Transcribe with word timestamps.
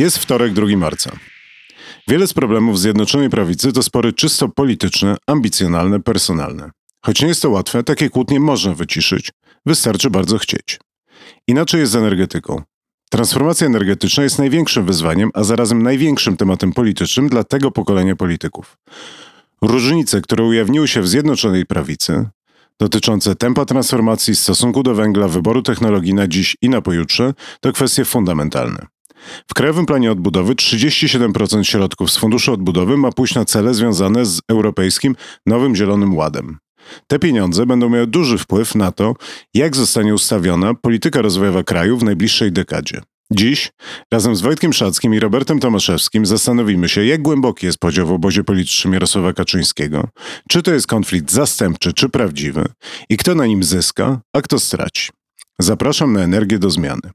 Jest 0.00 0.18
wtorek, 0.18 0.52
2 0.52 0.66
marca. 0.76 1.12
Wiele 2.08 2.26
z 2.26 2.32
problemów 2.32 2.80
Zjednoczonej 2.80 3.30
Prawicy 3.30 3.72
to 3.72 3.82
spory 3.82 4.12
czysto 4.12 4.48
polityczne, 4.48 5.16
ambicjonalne, 5.26 6.00
personalne. 6.00 6.70
Choć 7.04 7.22
nie 7.22 7.28
jest 7.28 7.42
to 7.42 7.50
łatwe, 7.50 7.82
takie 7.82 8.10
kłótnie 8.10 8.40
można 8.40 8.74
wyciszyć, 8.74 9.30
wystarczy 9.66 10.10
bardzo 10.10 10.38
chcieć. 10.38 10.78
Inaczej 11.48 11.80
jest 11.80 11.92
z 11.92 11.96
energetyką. 11.96 12.62
Transformacja 13.10 13.66
energetyczna 13.66 14.22
jest 14.22 14.38
największym 14.38 14.86
wyzwaniem, 14.86 15.30
a 15.34 15.44
zarazem 15.44 15.82
największym 15.82 16.36
tematem 16.36 16.72
politycznym 16.72 17.28
dla 17.28 17.44
tego 17.44 17.70
pokolenia 17.70 18.16
polityków. 18.16 18.76
Różnice, 19.62 20.20
które 20.20 20.44
ujawniły 20.44 20.88
się 20.88 21.02
w 21.02 21.08
Zjednoczonej 21.08 21.66
Prawicy, 21.66 22.28
dotyczące 22.78 23.34
tempa 23.34 23.64
transformacji, 23.64 24.36
stosunku 24.36 24.82
do 24.82 24.94
węgla, 24.94 25.28
wyboru 25.28 25.62
technologii 25.62 26.14
na 26.14 26.28
dziś 26.28 26.56
i 26.62 26.70
na 26.70 26.82
pojutrze, 26.82 27.34
to 27.60 27.72
kwestie 27.72 28.04
fundamentalne. 28.04 28.86
W 29.50 29.54
Krajowym 29.54 29.86
Planie 29.86 30.12
Odbudowy 30.12 30.54
37% 30.54 31.62
środków 31.62 32.10
z 32.10 32.16
Funduszu 32.16 32.52
Odbudowy 32.52 32.96
ma 32.96 33.12
pójść 33.12 33.34
na 33.34 33.44
cele 33.44 33.74
związane 33.74 34.26
z 34.26 34.40
Europejskim 34.48 35.16
Nowym 35.46 35.76
Zielonym 35.76 36.16
Ładem. 36.16 36.58
Te 37.06 37.18
pieniądze 37.18 37.66
będą 37.66 37.88
miały 37.88 38.06
duży 38.06 38.38
wpływ 38.38 38.74
na 38.74 38.92
to, 38.92 39.14
jak 39.54 39.76
zostanie 39.76 40.14
ustawiona 40.14 40.74
polityka 40.74 41.22
rozwojowa 41.22 41.62
kraju 41.62 41.98
w 41.98 42.04
najbliższej 42.04 42.52
dekadzie. 42.52 43.00
Dziś, 43.32 43.72
razem 44.12 44.36
z 44.36 44.40
Wojtkiem 44.40 44.72
Szackim 44.72 45.14
i 45.14 45.20
Robertem 45.20 45.60
Tomaszewskim, 45.60 46.26
zastanowimy 46.26 46.88
się, 46.88 47.04
jak 47.04 47.22
głęboki 47.22 47.66
jest 47.66 47.78
podział 47.78 48.06
w 48.06 48.12
obozie 48.12 48.44
politycznym 48.44 48.94
Jarosława 48.94 49.32
Kaczyńskiego, 49.32 50.08
czy 50.48 50.62
to 50.62 50.72
jest 50.74 50.86
konflikt 50.86 51.32
zastępczy, 51.32 51.92
czy 51.92 52.08
prawdziwy, 52.08 52.64
i 53.10 53.16
kto 53.16 53.34
na 53.34 53.46
nim 53.46 53.62
zyska, 53.62 54.20
a 54.32 54.42
kto 54.42 54.58
straci. 54.58 55.08
Zapraszam 55.60 56.12
na 56.12 56.20
energię 56.20 56.58
do 56.58 56.70
zmiany. 56.70 57.10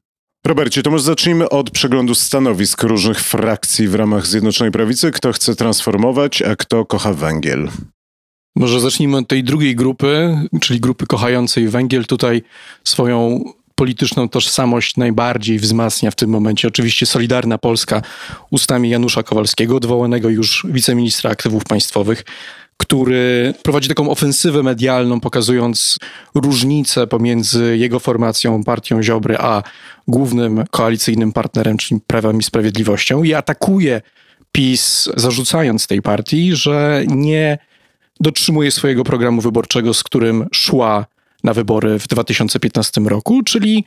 Robercie, 0.45 0.83
to 0.83 0.91
może 0.91 1.03
zacznijmy 1.03 1.49
od 1.49 1.71
przeglądu 1.71 2.15
stanowisk 2.15 2.83
różnych 2.83 3.19
frakcji 3.19 3.88
w 3.88 3.95
ramach 3.95 4.27
Zjednoczonej 4.27 4.71
Prawicy. 4.71 5.11
Kto 5.11 5.33
chce 5.33 5.55
transformować, 5.55 6.41
a 6.41 6.55
kto 6.55 6.85
kocha 6.85 7.13
węgiel? 7.13 7.69
Może 8.55 8.79
zacznijmy 8.79 9.17
od 9.17 9.27
tej 9.27 9.43
drugiej 9.43 9.75
grupy, 9.75 10.38
czyli 10.61 10.79
grupy 10.79 11.07
kochającej 11.07 11.67
węgiel. 11.67 12.05
Tutaj 12.05 12.41
swoją 12.83 13.43
polityczną 13.75 14.29
tożsamość 14.29 14.97
najbardziej 14.97 15.59
wzmacnia 15.59 16.11
w 16.11 16.16
tym 16.16 16.29
momencie 16.29 16.67
oczywiście 16.67 17.05
Solidarna 17.05 17.57
Polska 17.57 18.01
ustami 18.51 18.89
Janusza 18.89 19.23
Kowalskiego, 19.23 19.75
odwołanego 19.75 20.29
już 20.29 20.66
wiceministra 20.69 21.31
aktywów 21.31 21.63
państwowych 21.63 22.23
który 22.77 23.53
prowadzi 23.63 23.89
taką 23.89 24.09
ofensywę 24.09 24.63
medialną, 24.63 25.19
pokazując 25.19 25.97
różnicę 26.35 27.07
pomiędzy 27.07 27.77
jego 27.77 27.99
formacją, 27.99 28.63
partią 28.63 29.03
Ziobry, 29.03 29.37
a 29.37 29.63
głównym 30.07 30.63
koalicyjnym 30.71 31.33
partnerem, 31.33 31.77
czyli 31.77 32.01
Prawem 32.07 32.39
i 32.39 32.43
Sprawiedliwością, 32.43 33.23
i 33.23 33.33
atakuje 33.33 34.01
PiS, 34.51 35.09
zarzucając 35.16 35.88
tej 35.88 36.01
partii, 36.01 36.55
że 36.55 37.03
nie 37.07 37.57
dotrzymuje 38.19 38.72
swojego 38.72 39.03
programu 39.03 39.41
wyborczego, 39.41 39.94
z 39.94 40.03
którym 40.03 40.47
szła 40.53 41.05
na 41.44 41.53
wybory 41.53 42.00
w 42.00 42.07
2015 42.07 43.01
roku, 43.01 43.44
czyli 43.44 43.85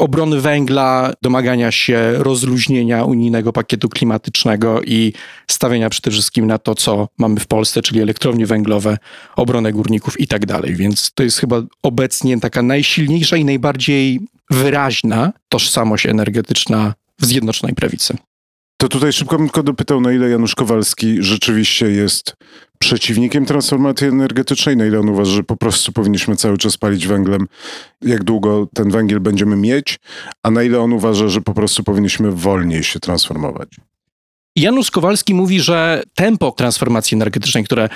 obrony 0.00 0.40
węgla, 0.40 1.12
domagania 1.22 1.72
się 1.72 2.12
rozluźnienia 2.12 3.04
unijnego 3.04 3.52
pakietu 3.52 3.88
klimatycznego 3.88 4.82
i 4.82 5.12
stawiania 5.50 5.90
przede 5.90 6.10
wszystkim 6.10 6.46
na 6.46 6.58
to, 6.58 6.74
co 6.74 7.08
mamy 7.18 7.40
w 7.40 7.46
Polsce, 7.46 7.82
czyli 7.82 8.00
elektrownie 8.00 8.46
węglowe, 8.46 8.98
obronę 9.36 9.72
górników 9.72 10.20
i 10.20 10.26
tak 10.26 10.46
dalej. 10.46 10.74
Więc 10.74 11.10
to 11.14 11.22
jest 11.22 11.38
chyba 11.38 11.62
obecnie 11.82 12.40
taka 12.40 12.62
najsilniejsza 12.62 13.36
i 13.36 13.44
najbardziej 13.44 14.20
wyraźna 14.50 15.32
tożsamość 15.48 16.06
energetyczna 16.06 16.94
w 17.18 17.26
Zjednoczonej 17.26 17.74
Prawicy. 17.74 18.16
To 18.76 18.88
tutaj 18.88 19.12
szybko 19.12 19.36
bym 19.36 19.46
tylko 19.46 19.62
dopytał, 19.62 20.00
na 20.00 20.12
ile 20.12 20.30
Janusz 20.30 20.54
Kowalski 20.54 21.16
rzeczywiście 21.22 21.90
jest 21.90 22.36
przeciwnikiem 22.82 23.46
transformacji 23.46 24.06
energetycznej, 24.06 24.76
na 24.76 24.86
ile 24.86 25.00
on 25.00 25.08
uważa, 25.08 25.32
że 25.32 25.42
po 25.42 25.56
prostu 25.56 25.92
powinniśmy 25.92 26.36
cały 26.36 26.58
czas 26.58 26.76
palić 26.76 27.06
węglem, 27.06 27.46
jak 28.02 28.24
długo 28.24 28.68
ten 28.74 28.90
węgiel 28.90 29.20
będziemy 29.20 29.56
mieć, 29.56 29.98
a 30.42 30.50
na 30.50 30.62
ile 30.62 30.80
on 30.80 30.92
uważa, 30.92 31.28
że 31.28 31.40
po 31.40 31.54
prostu 31.54 31.84
powinniśmy 31.84 32.32
wolniej 32.32 32.82
się 32.82 33.00
transformować. 33.00 33.68
Janusz 34.56 34.90
Kowalski 34.90 35.34
mówi, 35.34 35.60
że 35.60 36.02
tempo 36.14 36.52
transformacji 36.52 37.14
energetycznej, 37.14 37.64
które 37.64 37.88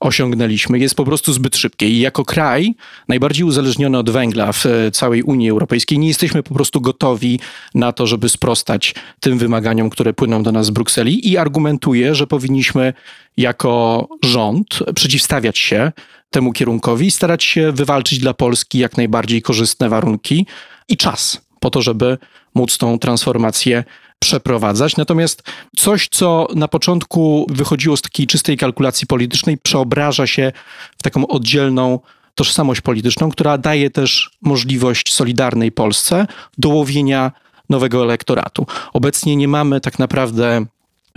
osiągnęliśmy, 0.00 0.78
jest 0.78 0.94
po 0.94 1.04
prostu 1.04 1.32
zbyt 1.32 1.56
szybkie 1.56 1.88
i 1.88 2.00
jako 2.00 2.24
kraj 2.24 2.74
najbardziej 3.08 3.44
uzależniony 3.44 3.98
od 3.98 4.10
węgla 4.10 4.52
w 4.52 4.64
całej 4.92 5.22
Unii 5.22 5.50
Europejskiej 5.50 5.98
nie 5.98 6.08
jesteśmy 6.08 6.42
po 6.42 6.54
prostu 6.54 6.80
gotowi 6.80 7.40
na 7.74 7.92
to, 7.92 8.06
żeby 8.06 8.28
sprostać 8.28 8.94
tym 9.20 9.38
wymaganiom, 9.38 9.90
które 9.90 10.12
płyną 10.12 10.42
do 10.42 10.52
nas 10.52 10.66
z 10.66 10.70
Brukseli 10.70 11.28
i 11.28 11.38
argumentuje, 11.38 12.14
że 12.14 12.26
powinniśmy 12.26 12.92
jako 13.36 14.08
rząd 14.22 14.78
przeciwstawiać 14.94 15.58
się 15.58 15.92
temu 16.30 16.52
kierunkowi 16.52 17.06
i 17.06 17.10
starać 17.10 17.44
się 17.44 17.72
wywalczyć 17.72 18.18
dla 18.18 18.34
Polski 18.34 18.78
jak 18.78 18.96
najbardziej 18.96 19.42
korzystne 19.42 19.88
warunki 19.88 20.46
i 20.88 20.96
czas 20.96 21.40
po 21.60 21.70
to, 21.70 21.82
żeby 21.82 22.18
móc 22.54 22.78
tą 22.78 22.98
transformację 22.98 23.84
przeprowadzać. 24.22 24.96
Natomiast 24.96 25.42
coś, 25.76 26.08
co 26.08 26.46
na 26.54 26.68
początku 26.68 27.46
wychodziło 27.50 27.96
z 27.96 28.02
takiej 28.02 28.26
czystej 28.26 28.56
kalkulacji 28.56 29.06
politycznej, 29.06 29.58
przeobraża 29.58 30.26
się 30.26 30.52
w 30.98 31.02
taką 31.02 31.26
oddzielną 31.26 31.98
tożsamość 32.34 32.80
polityczną, 32.80 33.30
która 33.30 33.58
daje 33.58 33.90
też 33.90 34.30
możliwość 34.42 35.12
solidarnej 35.12 35.72
Polsce 35.72 36.26
dołowienia 36.58 37.32
nowego 37.68 38.02
elektoratu. 38.02 38.66
Obecnie 38.92 39.36
nie 39.36 39.48
mamy 39.48 39.80
tak 39.80 39.98
naprawdę 39.98 40.66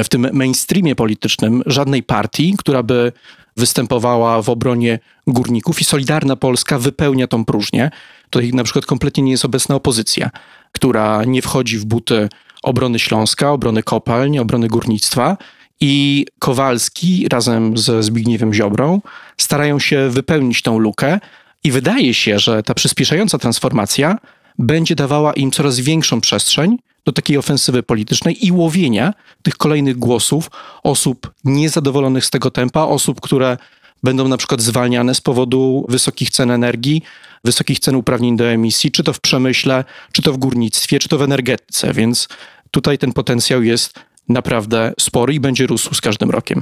w 0.04 0.10
tym 0.10 0.28
mainstreamie 0.34 0.96
politycznym 0.96 1.64
żadnej 1.66 2.04
partii, 2.04 2.56
która 2.58 2.84
by 2.84 3.12
występowała 3.58 4.42
w 4.42 4.50
obronie 4.50 5.00
górników 5.28 5.82
i 5.82 5.84
Solidarna 5.84 6.36
Polska 6.36 6.80
wypełnia 6.80 7.28
tą 7.28 7.46
próżnię. 7.46 7.92
Tutaj 8.30 8.52
na 8.54 8.64
przykład 8.64 8.86
kompletnie 8.86 9.24
nie 9.24 9.32
jest 9.32 9.46
obecna 9.46 9.76
opozycja, 9.76 10.30
która 10.72 11.24
nie 11.24 11.42
wchodzi 11.42 11.78
w 11.78 11.86
buty 11.86 12.30
obrony 12.66 13.00
Śląska, 13.00 13.52
obrony 13.52 13.84
kopalń, 13.84 14.40
obrony 14.40 14.68
górnictwa. 14.68 15.38
I 15.82 16.26
Kowalski 16.40 17.28
razem 17.30 17.78
ze 17.78 18.04
Zbigniewem 18.04 18.54
Ziobrą 18.54 19.02
starają 19.38 19.80
się 19.80 20.10
wypełnić 20.10 20.62
tą 20.62 20.80
lukę, 20.80 21.20
i 21.66 21.72
wydaje 21.72 22.14
się, 22.14 22.40
że 22.40 22.64
ta 22.64 22.74
przyspieszająca 22.74 23.38
transformacja 23.38 24.18
będzie 24.60 24.96
dawała 24.96 25.34
im 25.34 25.52
coraz 25.52 25.80
większą 25.80 26.22
przestrzeń 26.22 26.78
do 27.06 27.12
takiej 27.12 27.38
ofensywy 27.38 27.84
politycznej 27.84 28.46
i 28.46 28.52
łowienia 28.52 29.14
tych 29.44 29.58
kolejnych 29.58 29.98
głosów 29.98 30.52
osób 30.84 31.32
niezadowolonych 31.44 32.26
z 32.26 32.30
tego 32.30 32.52
tempa, 32.52 32.82
osób, 32.82 33.22
które 33.22 33.58
będą 34.04 34.28
na 34.28 34.38
przykład 34.38 34.62
zwalniane 34.62 35.16
z 35.16 35.22
powodu 35.22 35.86
wysokich 35.90 36.30
cen 36.30 36.52
energii, 36.52 37.02
wysokich 37.44 37.80
cen 37.80 37.96
uprawnień 37.96 38.38
do 38.38 38.46
emisji, 38.46 38.92
czy 38.92 39.04
to 39.04 39.14
w 39.14 39.20
przemyśle, 39.20 39.84
czy 40.12 40.22
to 40.22 40.34
w 40.34 40.38
górnictwie, 40.38 41.00
czy 41.00 41.10
to 41.10 41.18
w 41.18 41.22
energetyce. 41.22 41.94
Więc 41.94 42.28
tutaj 42.76 42.98
ten 42.98 43.14
potencjał 43.14 43.64
jest 43.64 44.00
naprawdę 44.30 44.94
spory 45.00 45.34
i 45.34 45.40
będzie 45.40 45.68
rósł 45.68 45.94
z 45.94 46.02
każdym 46.02 46.30
rokiem. 46.30 46.62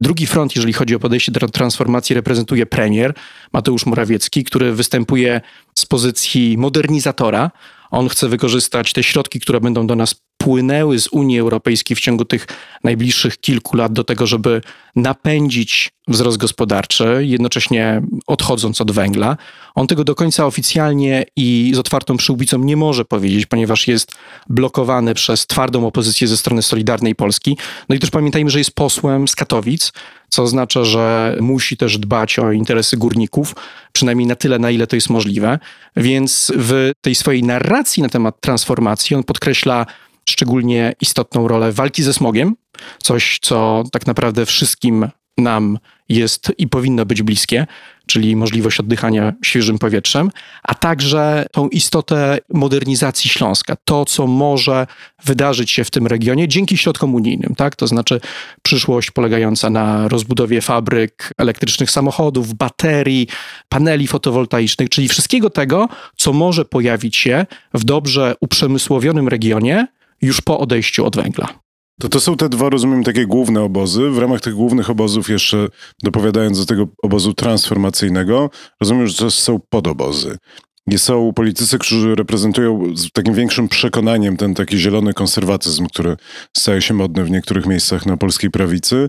Drugi 0.00 0.26
front, 0.26 0.56
jeżeli 0.56 0.72
chodzi 0.72 0.94
o 0.94 0.98
podejście 0.98 1.32
do 1.32 1.48
transformacji, 1.48 2.14
reprezentuje 2.14 2.66
premier 2.66 3.14
Mateusz 3.52 3.86
Morawiecki, 3.86 4.44
który 4.44 4.72
występuje 4.72 5.40
z 5.74 5.86
pozycji 5.86 6.58
modernizatora. 6.58 7.50
On 7.90 8.08
chce 8.08 8.28
wykorzystać 8.28 8.92
te 8.92 9.02
środki, 9.02 9.40
które 9.40 9.60
będą 9.60 9.86
do 9.86 9.96
nas 9.96 10.14
płynęły 10.44 10.98
z 10.98 11.08
Unii 11.08 11.38
Europejskiej 11.38 11.96
w 11.96 12.00
ciągu 12.00 12.24
tych 12.24 12.46
najbliższych 12.84 13.40
kilku 13.40 13.76
lat 13.76 13.92
do 13.92 14.04
tego, 14.04 14.26
żeby 14.26 14.60
napędzić 14.96 15.90
wzrost 16.08 16.36
gospodarczy, 16.36 17.18
jednocześnie 17.20 18.02
odchodząc 18.26 18.80
od 18.80 18.90
węgla. 18.90 19.36
On 19.74 19.86
tego 19.86 20.04
do 20.04 20.14
końca 20.14 20.46
oficjalnie 20.46 21.24
i 21.36 21.72
z 21.74 21.78
otwartą 21.78 22.16
przyłbicą 22.16 22.58
nie 22.58 22.76
może 22.76 23.04
powiedzieć, 23.04 23.46
ponieważ 23.46 23.88
jest 23.88 24.12
blokowany 24.48 25.14
przez 25.14 25.46
twardą 25.46 25.86
opozycję 25.86 26.28
ze 26.28 26.36
strony 26.36 26.62
Solidarnej 26.62 27.14
Polski. 27.14 27.56
No 27.88 27.94
i 27.94 27.98
też 27.98 28.10
pamiętajmy, 28.10 28.50
że 28.50 28.58
jest 28.58 28.74
posłem 28.74 29.28
z 29.28 29.34
Katowic, 29.34 29.92
co 30.28 30.42
oznacza, 30.42 30.84
że 30.84 31.36
musi 31.40 31.76
też 31.76 31.98
dbać 31.98 32.38
o 32.38 32.52
interesy 32.52 32.96
górników, 32.96 33.54
przynajmniej 33.92 34.26
na 34.26 34.36
tyle, 34.36 34.58
na 34.58 34.70
ile 34.70 34.86
to 34.86 34.96
jest 34.96 35.10
możliwe. 35.10 35.58
Więc 35.96 36.52
w 36.56 36.92
tej 37.00 37.14
swojej 37.14 37.42
narracji 37.42 38.02
na 38.02 38.08
temat 38.08 38.40
transformacji 38.40 39.16
on 39.16 39.22
podkreśla 39.22 39.86
szczególnie 40.30 40.94
istotną 41.00 41.48
rolę 41.48 41.72
walki 41.72 42.02
ze 42.02 42.12
smogiem, 42.12 42.56
coś, 43.02 43.38
co 43.42 43.84
tak 43.92 44.06
naprawdę 44.06 44.46
wszystkim 44.46 45.08
nam 45.38 45.78
jest 46.08 46.52
i 46.58 46.68
powinno 46.68 47.06
być 47.06 47.22
bliskie, 47.22 47.66
czyli 48.06 48.36
możliwość 48.36 48.80
oddychania 48.80 49.32
świeżym 49.44 49.78
powietrzem, 49.78 50.30
a 50.62 50.74
także 50.74 51.46
tą 51.52 51.68
istotę 51.68 52.38
modernizacji 52.54 53.30
Śląska, 53.30 53.76
to 53.84 54.04
co 54.04 54.26
może 54.26 54.86
wydarzyć 55.24 55.70
się 55.70 55.84
w 55.84 55.90
tym 55.90 56.06
regionie 56.06 56.48
dzięki 56.48 56.76
środkom 56.76 57.14
unijnym, 57.14 57.54
tak? 57.54 57.76
To 57.76 57.86
znaczy 57.86 58.20
przyszłość 58.62 59.10
polegająca 59.10 59.70
na 59.70 60.08
rozbudowie 60.08 60.60
fabryk 60.60 61.32
elektrycznych 61.38 61.90
samochodów, 61.90 62.54
baterii, 62.54 63.28
paneli 63.68 64.06
fotowoltaicznych, 64.06 64.88
czyli 64.88 65.08
wszystkiego 65.08 65.50
tego, 65.50 65.88
co 66.16 66.32
może 66.32 66.64
pojawić 66.64 67.16
się 67.16 67.46
w 67.74 67.84
dobrze 67.84 68.34
uprzemysłowionym 68.40 69.28
regionie 69.28 69.86
już 70.24 70.40
po 70.40 70.58
odejściu 70.58 71.06
od 71.06 71.16
węgla. 71.16 71.64
To 72.00 72.08
to 72.08 72.20
są 72.20 72.36
te 72.36 72.48
dwa, 72.48 72.70
rozumiem, 72.70 73.04
takie 73.04 73.26
główne 73.26 73.62
obozy. 73.62 74.10
W 74.10 74.18
ramach 74.18 74.40
tych 74.40 74.54
głównych 74.54 74.90
obozów, 74.90 75.28
jeszcze 75.28 75.68
dopowiadając 76.02 76.58
do 76.58 76.66
tego 76.66 76.88
obozu 77.02 77.34
transformacyjnego, 77.34 78.50
rozumiem, 78.80 79.06
że 79.06 79.16
to 79.16 79.30
są 79.30 79.60
podobozy. 79.68 80.38
I 80.86 80.98
są 80.98 81.32
politycy, 81.32 81.78
którzy 81.78 82.14
reprezentują 82.14 82.96
z 82.96 83.10
takim 83.12 83.34
większym 83.34 83.68
przekonaniem 83.68 84.36
ten 84.36 84.54
taki 84.54 84.78
zielony 84.78 85.14
konserwatyzm, 85.14 85.86
który 85.86 86.16
staje 86.56 86.82
się 86.82 86.94
modny 86.94 87.24
w 87.24 87.30
niektórych 87.30 87.66
miejscach 87.66 88.06
na 88.06 88.16
polskiej 88.16 88.50
prawicy. 88.50 89.08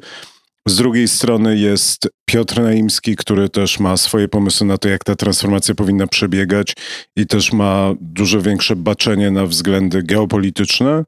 Z 0.68 0.76
drugiej 0.76 1.08
strony 1.08 1.58
jest 1.58 2.10
Piotr 2.26 2.62
Naimski, 2.62 3.16
który 3.16 3.50
też 3.50 3.80
ma 3.80 3.98
swoje 3.98 4.28
pomysły 4.28 4.68
na 4.68 4.78
to, 4.78 4.90
jak 4.90 5.04
ta 5.04 5.16
transformacja 5.16 5.76
powinna 5.76 6.08
przebiegać 6.08 6.74
i 7.16 7.28
też 7.28 7.54
ma 7.54 7.94
dużo 8.02 8.42
większe 8.42 8.76
baczenie 8.76 9.32
na 9.32 9.46
względy 9.46 10.04
geopolityczne. 10.04 11.04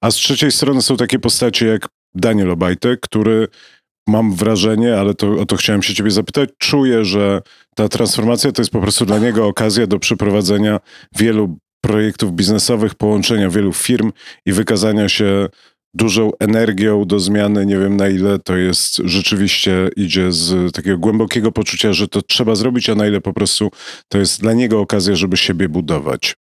A 0.00 0.10
z 0.10 0.14
trzeciej 0.14 0.52
strony 0.52 0.82
są 0.82 0.96
takie 0.96 1.18
postacie 1.18 1.66
jak 1.66 1.88
Daniel 2.14 2.50
Obajtek, 2.50 3.00
który 3.00 3.48
mam 4.08 4.34
wrażenie, 4.34 4.96
ale 4.96 5.14
to, 5.14 5.32
o 5.32 5.46
to 5.46 5.56
chciałem 5.56 5.82
się 5.82 5.94
ciebie 5.94 6.10
zapytać, 6.10 6.50
czuję, 6.58 7.04
że 7.04 7.42
ta 7.76 7.88
transformacja 7.88 8.52
to 8.52 8.62
jest 8.62 8.72
po 8.72 8.80
prostu 8.80 9.06
dla 9.06 9.18
niego 9.18 9.46
okazja 9.46 9.86
do 9.86 9.98
przeprowadzenia 9.98 10.80
wielu 11.16 11.58
projektów 11.84 12.32
biznesowych, 12.32 12.94
połączenia 12.94 13.50
wielu 13.50 13.72
firm 13.72 14.12
i 14.46 14.52
wykazania 14.52 15.08
się 15.08 15.48
dużą 15.94 16.30
energią 16.38 17.04
do 17.04 17.20
zmiany. 17.20 17.66
Nie 17.66 17.78
wiem 17.78 17.96
na 17.96 18.08
ile 18.08 18.38
to 18.38 18.56
jest 18.56 18.96
rzeczywiście 19.04 19.90
idzie 19.96 20.32
z 20.32 20.72
takiego 20.72 20.98
głębokiego 20.98 21.52
poczucia, 21.52 21.92
że 21.92 22.08
to 22.08 22.22
trzeba 22.22 22.54
zrobić, 22.54 22.90
a 22.90 22.94
na 22.94 23.06
ile 23.06 23.20
po 23.20 23.32
prostu 23.32 23.70
to 24.08 24.18
jest 24.18 24.40
dla 24.40 24.52
niego 24.52 24.80
okazja, 24.80 25.16
żeby 25.16 25.36
siebie 25.36 25.68
budować. 25.68 26.34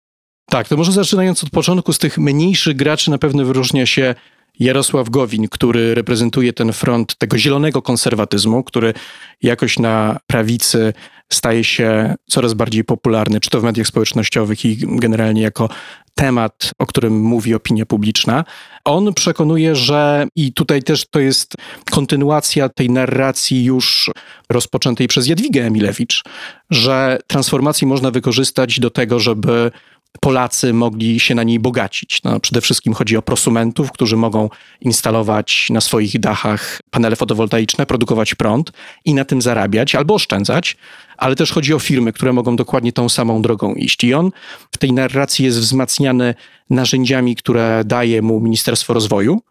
Tak, 0.51 0.69
to 0.69 0.77
może 0.77 0.93
zaczynając 0.93 1.45
od 1.45 1.51
początku, 1.51 1.93
z 1.93 1.99
tych 1.99 2.19
mniejszych 2.19 2.77
graczy 2.77 3.11
na 3.11 3.19
pewno 3.19 3.45
wyróżnia 3.45 3.87
się 3.87 4.15
Jarosław 4.59 5.11
Gowin, 5.11 5.49
który 5.49 5.95
reprezentuje 5.95 6.53
ten 6.53 6.73
front 6.73 7.19
tego 7.19 7.39
zielonego 7.39 7.83
konserwatyzmu, 7.83 8.65
który 8.65 8.95
jakoś 9.43 9.79
na 9.79 10.19
prawicy 10.27 10.93
staje 11.35 11.65
się 11.65 12.15
coraz 12.31 12.55
bardziej 12.55 12.85
popularny, 12.85 13.41
czy 13.41 13.51
to 13.51 13.61
w 13.61 13.65
mediach 13.65 13.87
społecznościowych 13.87 14.65
i 14.65 14.77
generalnie 14.81 15.43
jako 15.43 15.69
temat, 16.15 16.71
o 16.79 16.87
którym 16.87 17.21
mówi 17.21 17.55
opinia 17.55 17.87
publiczna. 17.87 18.45
On 18.85 19.15
przekonuje, 19.15 19.77
że 19.77 20.27
i 20.37 20.53
tutaj 20.53 20.83
też 20.83 21.07
to 21.11 21.21
jest 21.21 21.55
kontynuacja 21.91 22.69
tej 22.69 22.91
narracji 22.91 23.65
już 23.65 24.11
rozpoczętej 24.51 25.09
przez 25.09 25.27
Jadwigę 25.27 25.65
Emilewicz, 25.65 26.23
że 26.71 27.19
transformację 27.27 27.89
można 27.89 28.11
wykorzystać 28.11 28.81
do 28.81 28.91
tego, 28.91 29.21
żeby 29.21 29.71
Polacy 30.21 30.73
mogli 30.73 31.21
się 31.21 31.35
na 31.35 31.43
niej 31.43 31.61
bogacić. 31.61 32.23
No, 32.25 32.41
przede 32.41 32.61
wszystkim 32.61 32.95
chodzi 32.95 33.17
o 33.17 33.23
prosumentów, 33.23 33.93
którzy 33.93 34.17
mogą 34.17 34.49
instalować 34.81 35.67
na 35.71 35.81
swoich 35.81 36.21
dachach 36.21 36.81
panele 36.91 37.17
fotowoltaiczne, 37.17 37.87
produkować 37.87 38.35
prąd 38.35 38.73
i 39.05 39.15
na 39.15 39.25
tym 39.25 39.43
zarabiać 39.43 39.95
albo 39.95 40.15
oszczędzać, 40.15 40.77
ale 41.17 41.37
też 41.37 41.53
chodzi 41.53 41.75
o 41.75 41.79
firmy, 41.79 42.13
które 42.13 42.33
mogą 42.33 42.57
dokładnie 42.57 42.93
tą 42.93 43.09
samą 43.09 43.43
drogą 43.43 43.75
iść. 43.75 44.05
I 44.05 44.15
on 44.15 44.31
w 44.73 44.79
tej 44.79 44.93
narracji 44.93 45.45
jest 45.45 45.59
wzmacniany 45.59 46.35
narzędziami, 46.71 47.37
które 47.37 47.83
daje 47.85 48.23
mu 48.23 48.41
Ministerstwo 48.41 48.95
Rozwoju, 48.95 49.43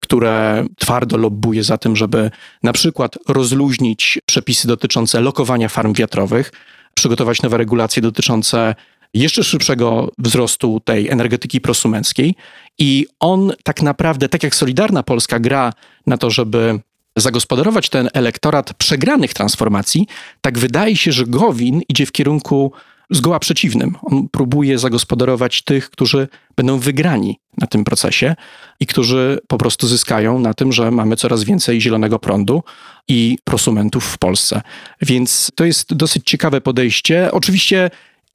które 0.00 0.64
twardo 0.78 1.16
lobbuje 1.16 1.64
za 1.64 1.78
tym, 1.78 1.96
żeby 1.96 2.30
na 2.62 2.72
przykład 2.72 3.18
rozluźnić 3.28 4.18
przepisy 4.26 4.68
dotyczące 4.68 5.20
lokowania 5.20 5.68
farm 5.68 5.92
wiatrowych, 5.92 6.52
przygotować 6.94 7.42
nowe 7.42 7.56
regulacje 7.56 8.02
dotyczące 8.02 8.74
jeszcze 9.14 9.44
szybszego 9.44 10.12
wzrostu 10.18 10.80
tej 10.84 11.08
energetyki 11.08 11.60
prosumenckiej 11.60 12.34
i 12.78 13.06
on 13.20 13.52
tak 13.64 13.82
naprawdę, 13.82 14.28
tak 14.28 14.42
jak 14.42 14.54
Solidarna 14.54 15.02
Polska 15.02 15.40
gra 15.40 15.72
na 16.06 16.18
to, 16.18 16.30
żeby 16.30 16.80
zagospodarować 17.16 17.88
ten 17.88 18.08
elektorat 18.14 18.74
przegranych 18.74 19.34
transformacji, 19.34 20.06
tak 20.40 20.58
wydaje 20.58 20.96
się, 20.96 21.12
że 21.12 21.26
Gowin 21.26 21.80
idzie 21.88 22.06
w 22.06 22.12
kierunku 22.12 22.72
zgoła 23.10 23.38
przeciwnym. 23.38 23.96
On 24.02 24.28
próbuje 24.28 24.78
zagospodarować 24.78 25.62
tych, 25.62 25.90
którzy 25.90 26.28
będą 26.56 26.78
wygrani 26.78 27.40
na 27.58 27.66
tym 27.66 27.84
procesie 27.84 28.36
i 28.80 28.86
którzy 28.86 29.38
po 29.48 29.58
prostu 29.58 29.86
zyskają 29.86 30.38
na 30.38 30.54
tym, 30.54 30.72
że 30.72 30.90
mamy 30.90 31.16
coraz 31.16 31.44
więcej 31.44 31.80
zielonego 31.80 32.18
prądu 32.18 32.62
i 33.08 33.38
prosumentów 33.44 34.04
w 34.04 34.18
Polsce. 34.18 34.62
Więc 35.02 35.50
to 35.54 35.64
jest 35.64 35.94
dosyć 35.94 36.26
ciekawe 36.26 36.60
podejście. 36.60 37.32
Oczywiście 37.32 37.90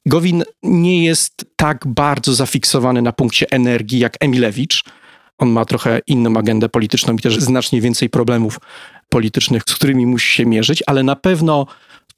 Gowin 0.05 0.43
nie 0.63 1.03
jest 1.03 1.45
tak 1.55 1.87
bardzo 1.87 2.33
zafiksowany 2.33 3.01
na 3.01 3.11
punkcie 3.11 3.51
energii 3.51 3.99
jak 3.99 4.17
Emilewicz. 4.19 4.83
On 5.37 5.49
ma 5.49 5.65
trochę 5.65 5.99
inną 6.07 6.37
agendę 6.37 6.69
polityczną 6.69 7.13
i 7.13 7.19
też 7.19 7.37
znacznie 7.37 7.81
więcej 7.81 8.09
problemów 8.09 8.59
politycznych, 9.09 9.63
z 9.67 9.75
którymi 9.75 10.05
musi 10.05 10.33
się 10.33 10.45
mierzyć, 10.45 10.83
ale 10.87 11.03
na 11.03 11.15
pewno 11.15 11.65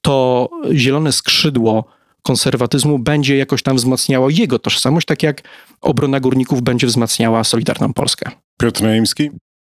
to 0.01 0.50
zielone 0.74 1.12
skrzydło 1.12 1.86
konserwatyzmu 2.24 3.00
będzie 3.00 3.38
jakoś 3.38 3.63
tam 3.63 3.75
wzmacniało 3.75 4.30
jego 4.30 4.60
tożsamość, 4.60 5.07
tak 5.07 5.24
jak 5.24 5.42
obrona 5.81 6.19
górników 6.19 6.62
będzie 6.62 6.88
wzmacniała 6.88 7.44
Solidarną 7.44 7.94
Polskę. 7.94 8.31
Piotr 8.60 8.84
Naimski? 8.84 9.30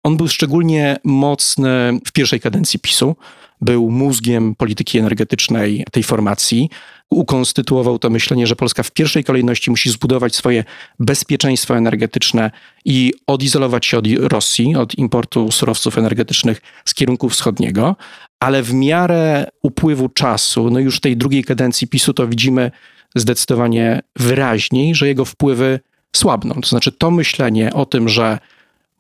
On 0.04 0.18
był 0.18 0.28
szczególnie 0.28 0.98
mocny 1.04 2.00
w 2.06 2.12
pierwszej 2.12 2.40
kadencji 2.40 2.80
PiSu. 2.80 3.16
Był 3.62 3.92
mózgiem 3.92 4.56
polityki 4.56 5.00
energetycznej 5.00 5.86
tej 5.92 6.04
formacji. 6.04 6.69
Ukonstytuował 7.10 8.00
to 8.00 8.10
myślenie, 8.10 8.48
że 8.48 8.56
Polska 8.56 8.84
w 8.84 8.91
pierwszej 8.91 9.24
kolejności 9.24 9.70
musi 9.70 9.89
zbudować 9.89 10.36
swoje 10.36 10.63
bezpieczeństwo 11.00 11.77
energetyczne 11.77 12.51
i 12.86 13.13
odizolować 13.27 13.86
się 13.86 13.98
od 13.98 14.08
Rosji, 14.20 14.75
od 14.75 14.96
importu 14.96 15.51
surowców 15.51 15.98
energetycznych 15.98 16.62
z 16.86 16.94
kierunku 16.94 17.30
wschodniego. 17.30 17.96
Ale 18.39 18.63
w 18.63 18.74
miarę 18.74 19.48
upływu 19.62 20.10
czasu, 20.10 20.70
no 20.70 20.80
już 20.80 21.00
tej 21.00 21.18
drugiej 21.18 21.44
kadencji 21.44 21.88
PiSu, 21.88 22.13
to 22.13 22.27
widzimy 22.27 22.72
zdecydowanie 23.15 24.01
wyraźniej, 24.15 24.96
że 24.96 25.08
jego 25.08 25.25
wpływy 25.25 25.80
słabną. 26.15 26.62
To 26.62 26.70
znaczy 26.70 26.91
to 26.91 27.12
myślenie 27.12 27.74
o 27.74 27.86
tym, 27.86 28.10
że 28.10 28.39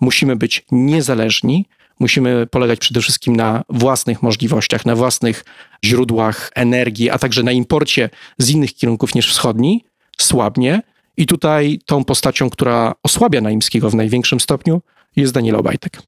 musimy 0.01 0.35
być 0.35 0.65
niezależni, 0.71 1.65
musimy 2.01 2.47
polegać 2.47 2.79
przede 2.79 3.01
wszystkim 3.01 3.35
na 3.35 3.63
własnych 3.69 4.23
możliwościach, 4.23 4.85
na 4.85 4.95
własnych 4.95 5.43
źródłach 5.85 6.51
energii, 6.55 7.09
a 7.09 7.17
także 7.17 7.43
na 7.43 7.51
imporcie 7.51 8.09
z 8.37 8.49
innych 8.49 8.73
kierunków 8.73 9.15
niż 9.15 9.31
wschodni, 9.31 9.85
słabnie. 10.17 10.81
I 11.17 11.25
tutaj 11.25 11.79
tą 11.85 12.03
postacią, 12.03 12.49
która 12.49 12.93
osłabia 13.03 13.41
Naimskiego 13.41 13.89
w 13.89 13.95
największym 13.95 14.39
stopniu, 14.39 14.81
jest 15.15 15.33
Daniel 15.33 15.55
Obajtek. 15.55 16.01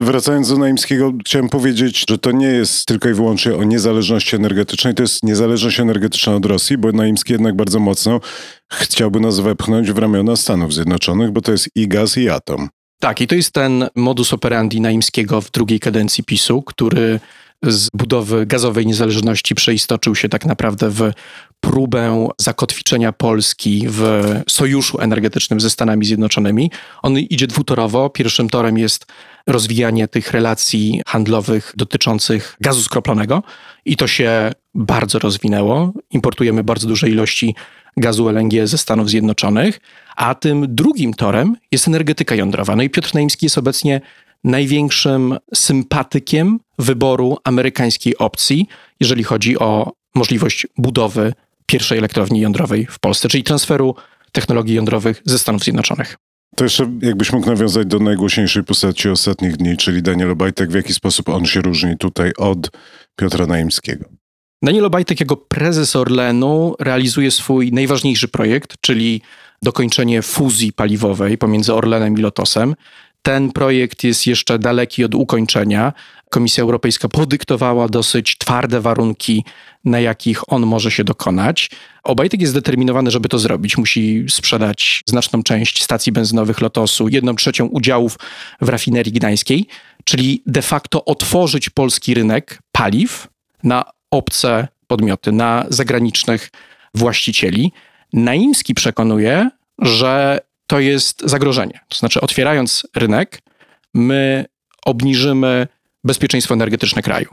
Wracając 0.00 0.48
do 0.48 0.58
Naimskiego, 0.58 1.12
chciałem 1.26 1.48
powiedzieć, 1.48 2.04
że 2.08 2.18
to 2.18 2.32
nie 2.32 2.46
jest 2.46 2.86
tylko 2.86 3.08
i 3.08 3.14
wyłącznie 3.14 3.54
o 3.54 3.64
niezależności 3.64 4.36
energetycznej, 4.36 4.94
to 4.94 5.02
jest 5.02 5.22
niezależność 5.22 5.80
energetyczna 5.80 6.34
od 6.34 6.46
Rosji, 6.46 6.78
bo 6.78 6.92
Naimski 6.92 7.32
jednak 7.32 7.56
bardzo 7.56 7.80
mocno 7.80 8.20
chciałby 8.72 9.20
nas 9.20 9.40
wepchnąć 9.40 9.92
w 9.92 9.98
ramiona 9.98 10.36
Stanów 10.36 10.74
Zjednoczonych, 10.74 11.30
bo 11.30 11.40
to 11.40 11.52
jest 11.52 11.68
i 11.74 11.88
gaz, 11.88 12.16
i 12.16 12.28
atom. 12.28 12.68
Tak, 13.02 13.20
i 13.20 13.26
to 13.26 13.34
jest 13.34 13.52
ten 13.52 13.88
modus 13.94 14.32
operandi 14.32 14.80
Naimskiego 14.80 15.40
w 15.40 15.50
drugiej 15.50 15.80
kadencji 15.80 16.24
PiSu, 16.24 16.62
który 16.62 17.20
z 17.62 17.88
budowy 17.94 18.46
gazowej 18.46 18.86
niezależności 18.86 19.54
przeistoczył 19.54 20.14
się 20.14 20.28
tak 20.28 20.46
naprawdę 20.46 20.90
w 20.90 21.10
próbę 21.60 22.28
zakotwiczenia 22.38 23.12
Polski 23.12 23.84
w 23.88 24.22
sojuszu 24.48 25.00
energetycznym 25.00 25.60
ze 25.60 25.70
Stanami 25.70 26.06
Zjednoczonymi. 26.06 26.70
On 27.02 27.18
idzie 27.18 27.46
dwutorowo. 27.46 28.10
Pierwszym 28.10 28.48
torem 28.48 28.78
jest 28.78 29.06
rozwijanie 29.46 30.08
tych 30.08 30.30
relacji 30.30 31.02
handlowych 31.06 31.72
dotyczących 31.76 32.56
gazu 32.60 32.82
skroplonego 32.82 33.42
i 33.84 33.96
to 33.96 34.06
się 34.06 34.52
bardzo 34.74 35.18
rozwinęło. 35.18 35.92
Importujemy 36.10 36.64
bardzo 36.64 36.88
duże 36.88 37.08
ilości 37.08 37.54
gazu 37.96 38.28
LNG 38.28 38.66
ze 38.66 38.78
Stanów 38.78 39.10
Zjednoczonych, 39.10 39.80
a 40.16 40.34
tym 40.34 40.66
drugim 40.68 41.14
torem 41.14 41.56
jest 41.72 41.88
energetyka 41.88 42.34
jądrowa. 42.34 42.76
No 42.76 42.82
i 42.82 42.90
Piotr 42.90 43.14
Naimski 43.14 43.46
jest 43.46 43.58
obecnie 43.58 44.00
największym 44.44 45.38
sympatykiem 45.54 46.60
wyboru 46.78 47.38
amerykańskiej 47.44 48.18
opcji, 48.18 48.66
jeżeli 49.00 49.24
chodzi 49.24 49.58
o 49.58 49.92
możliwość 50.14 50.66
budowy 50.78 51.32
pierwszej 51.66 51.98
elektrowni 51.98 52.40
jądrowej 52.40 52.86
w 52.86 52.98
Polsce, 52.98 53.28
czyli 53.28 53.44
transferu 53.44 53.94
technologii 54.32 54.74
jądrowych 54.74 55.22
ze 55.24 55.38
Stanów 55.38 55.62
Zjednoczonych. 55.62 56.16
To 56.56 56.64
jeszcze 56.64 56.90
jakbyś 57.02 57.32
mógł 57.32 57.46
nawiązać 57.46 57.86
do 57.86 57.98
najgłośniejszej 57.98 58.64
postaci 58.64 59.08
ostatnich 59.08 59.56
dni, 59.56 59.76
czyli 59.76 60.02
Daniel 60.02 60.30
Obajtek, 60.30 60.70
w 60.70 60.74
jaki 60.74 60.94
sposób 60.94 61.28
on 61.28 61.46
się 61.46 61.60
różni 61.60 61.98
tutaj 61.98 62.32
od 62.38 62.70
Piotra 63.16 63.46
Naimskiego. 63.46 64.04
Daniel 64.62 64.84
Obajtek 64.84 65.20
jako 65.20 65.36
prezes 65.36 65.96
Orlenu 65.96 66.74
realizuje 66.80 67.30
swój 67.30 67.72
najważniejszy 67.72 68.28
projekt, 68.28 68.74
czyli 68.80 69.22
dokończenie 69.62 70.22
fuzji 70.22 70.72
paliwowej 70.72 71.38
pomiędzy 71.38 71.74
Orlenem 71.74 72.18
i 72.18 72.20
Lotosem. 72.20 72.74
Ten 73.22 73.52
projekt 73.52 74.04
jest 74.04 74.26
jeszcze 74.26 74.58
daleki 74.58 75.04
od 75.04 75.14
ukończenia. 75.14 75.92
Komisja 76.30 76.62
Europejska 76.62 77.08
podyktowała 77.08 77.88
dosyć 77.88 78.38
twarde 78.38 78.80
warunki, 78.80 79.44
na 79.84 80.00
jakich 80.00 80.52
on 80.52 80.66
może 80.66 80.90
się 80.90 81.04
dokonać. 81.04 81.70
Obajtek 82.04 82.40
jest 82.40 82.50
zdeterminowany, 82.50 83.10
żeby 83.10 83.28
to 83.28 83.38
zrobić. 83.38 83.78
Musi 83.78 84.24
sprzedać 84.28 85.02
znaczną 85.06 85.42
część 85.42 85.82
stacji 85.82 86.12
benzynowych 86.12 86.60
Lotosu, 86.60 87.08
jedną 87.08 87.34
trzecią 87.36 87.66
udziałów 87.66 88.18
w 88.60 88.68
rafinerii 88.68 89.12
gdańskiej, 89.12 89.66
czyli 90.04 90.42
de 90.46 90.62
facto 90.62 91.04
otworzyć 91.04 91.70
polski 91.70 92.14
rynek 92.14 92.58
paliw 92.72 93.28
na 93.62 93.84
obce 94.12 94.68
podmioty, 94.86 95.32
na 95.32 95.66
zagranicznych 95.68 96.50
właścicieli. 96.94 97.72
Naimski 98.12 98.74
przekonuje, 98.74 99.50
że 99.78 100.40
to 100.66 100.80
jest 100.80 101.22
zagrożenie. 101.24 101.80
To 101.88 101.98
znaczy, 101.98 102.20
otwierając 102.20 102.86
rynek, 102.96 103.42
my 103.94 104.44
obniżymy 104.84 105.66
bezpieczeństwo 106.04 106.54
energetyczne 106.54 107.02
kraju. 107.02 107.28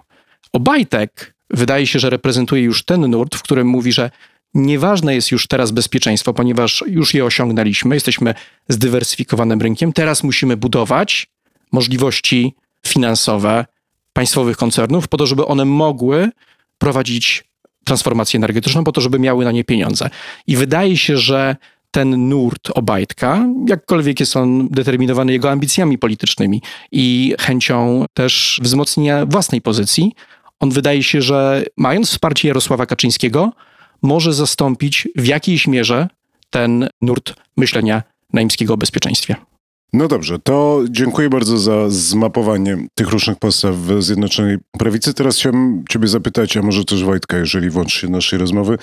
Obajtek 0.54 1.36
wydaje 1.50 1.88
się, 1.88 2.00
że 2.00 2.10
reprezentuje 2.10 2.62
już 2.62 2.86
ten 2.86 3.08
nurt, 3.08 3.36
w 3.36 3.42
którym 3.42 3.68
mówi, 3.68 3.92
że 3.92 4.12
nieważne 4.54 5.16
jest 5.16 5.32
już 5.32 5.48
teraz 5.48 5.72
bezpieczeństwo, 5.72 6.34
ponieważ 6.34 6.84
już 6.88 7.14
je 7.14 7.26
osiągnęliśmy, 7.26 7.96
jesteśmy 7.96 8.34
zdywersyfikowanym 8.70 9.62
rynkiem. 9.62 9.94
Teraz 9.94 10.24
musimy 10.24 10.58
budować 10.58 11.28
możliwości 11.72 12.56
finansowe 12.88 13.66
państwowych 14.14 14.58
koncernów 14.58 15.08
po 15.08 15.18
to, 15.18 15.28
żeby 15.28 15.46
one 15.46 15.66
mogły 15.66 16.30
prowadzić 16.80 17.44
transformację 17.84 18.38
energetyczną, 18.38 18.84
po 18.84 18.92
to, 18.92 19.02
żeby 19.02 19.20
miały 19.20 19.46
na 19.46 19.52
nie 19.52 19.64
pieniądze. 19.64 20.10
I 20.48 20.56
wydaje 20.56 20.98
się, 20.98 21.18
że 21.18 21.56
ten 21.92 22.30
nurt 22.30 22.70
Obajtka, 22.76 23.46
jakkolwiek 23.68 24.20
jest 24.20 24.38
on 24.38 24.68
determinowany 24.70 25.32
jego 25.32 25.52
ambicjami 25.52 25.98
politycznymi 25.98 26.62
i 26.92 27.36
chęcią 27.40 28.06
też 28.14 28.60
wzmocnienia 28.64 29.26
własnej 29.26 29.62
pozycji, 29.62 30.12
on 30.60 30.70
wydaje 30.70 31.04
się, 31.04 31.22
że 31.22 31.64
mając 31.78 32.10
wsparcie 32.10 32.48
Jarosława 32.48 32.86
Kaczyńskiego, 32.86 33.52
może 34.02 34.34
zastąpić 34.34 35.08
w 35.16 35.26
jakiejś 35.26 35.68
mierze 35.68 36.08
ten 36.50 36.90
nurt 37.02 37.34
myślenia 37.58 38.04
naimskiego 38.34 38.74
o 38.74 38.78
bezpieczeństwie. 38.78 39.36
No 39.94 40.08
dobrze, 40.08 40.40
to 40.40 40.84
dziękuję 40.90 41.30
bardzo 41.30 41.58
za 41.58 41.90
zmapowanie 41.90 42.78
tych 42.96 43.10
różnych 43.10 43.40
postaw 43.40 43.76
w 43.76 44.04
Zjednoczonej 44.04 44.58
Prawicy. 44.80 45.14
Teraz 45.14 45.38
chciałbym 45.38 45.84
Ciebie 45.90 46.08
zapytać, 46.08 46.58
a 46.58 46.62
może 46.62 46.86
też 46.86 47.04
Wojtka, 47.04 47.38
jeżeli 47.38 47.70
włączy 47.70 48.00
się 48.00 48.08
naszej 48.08 48.40
rozmowy, 48.40 48.78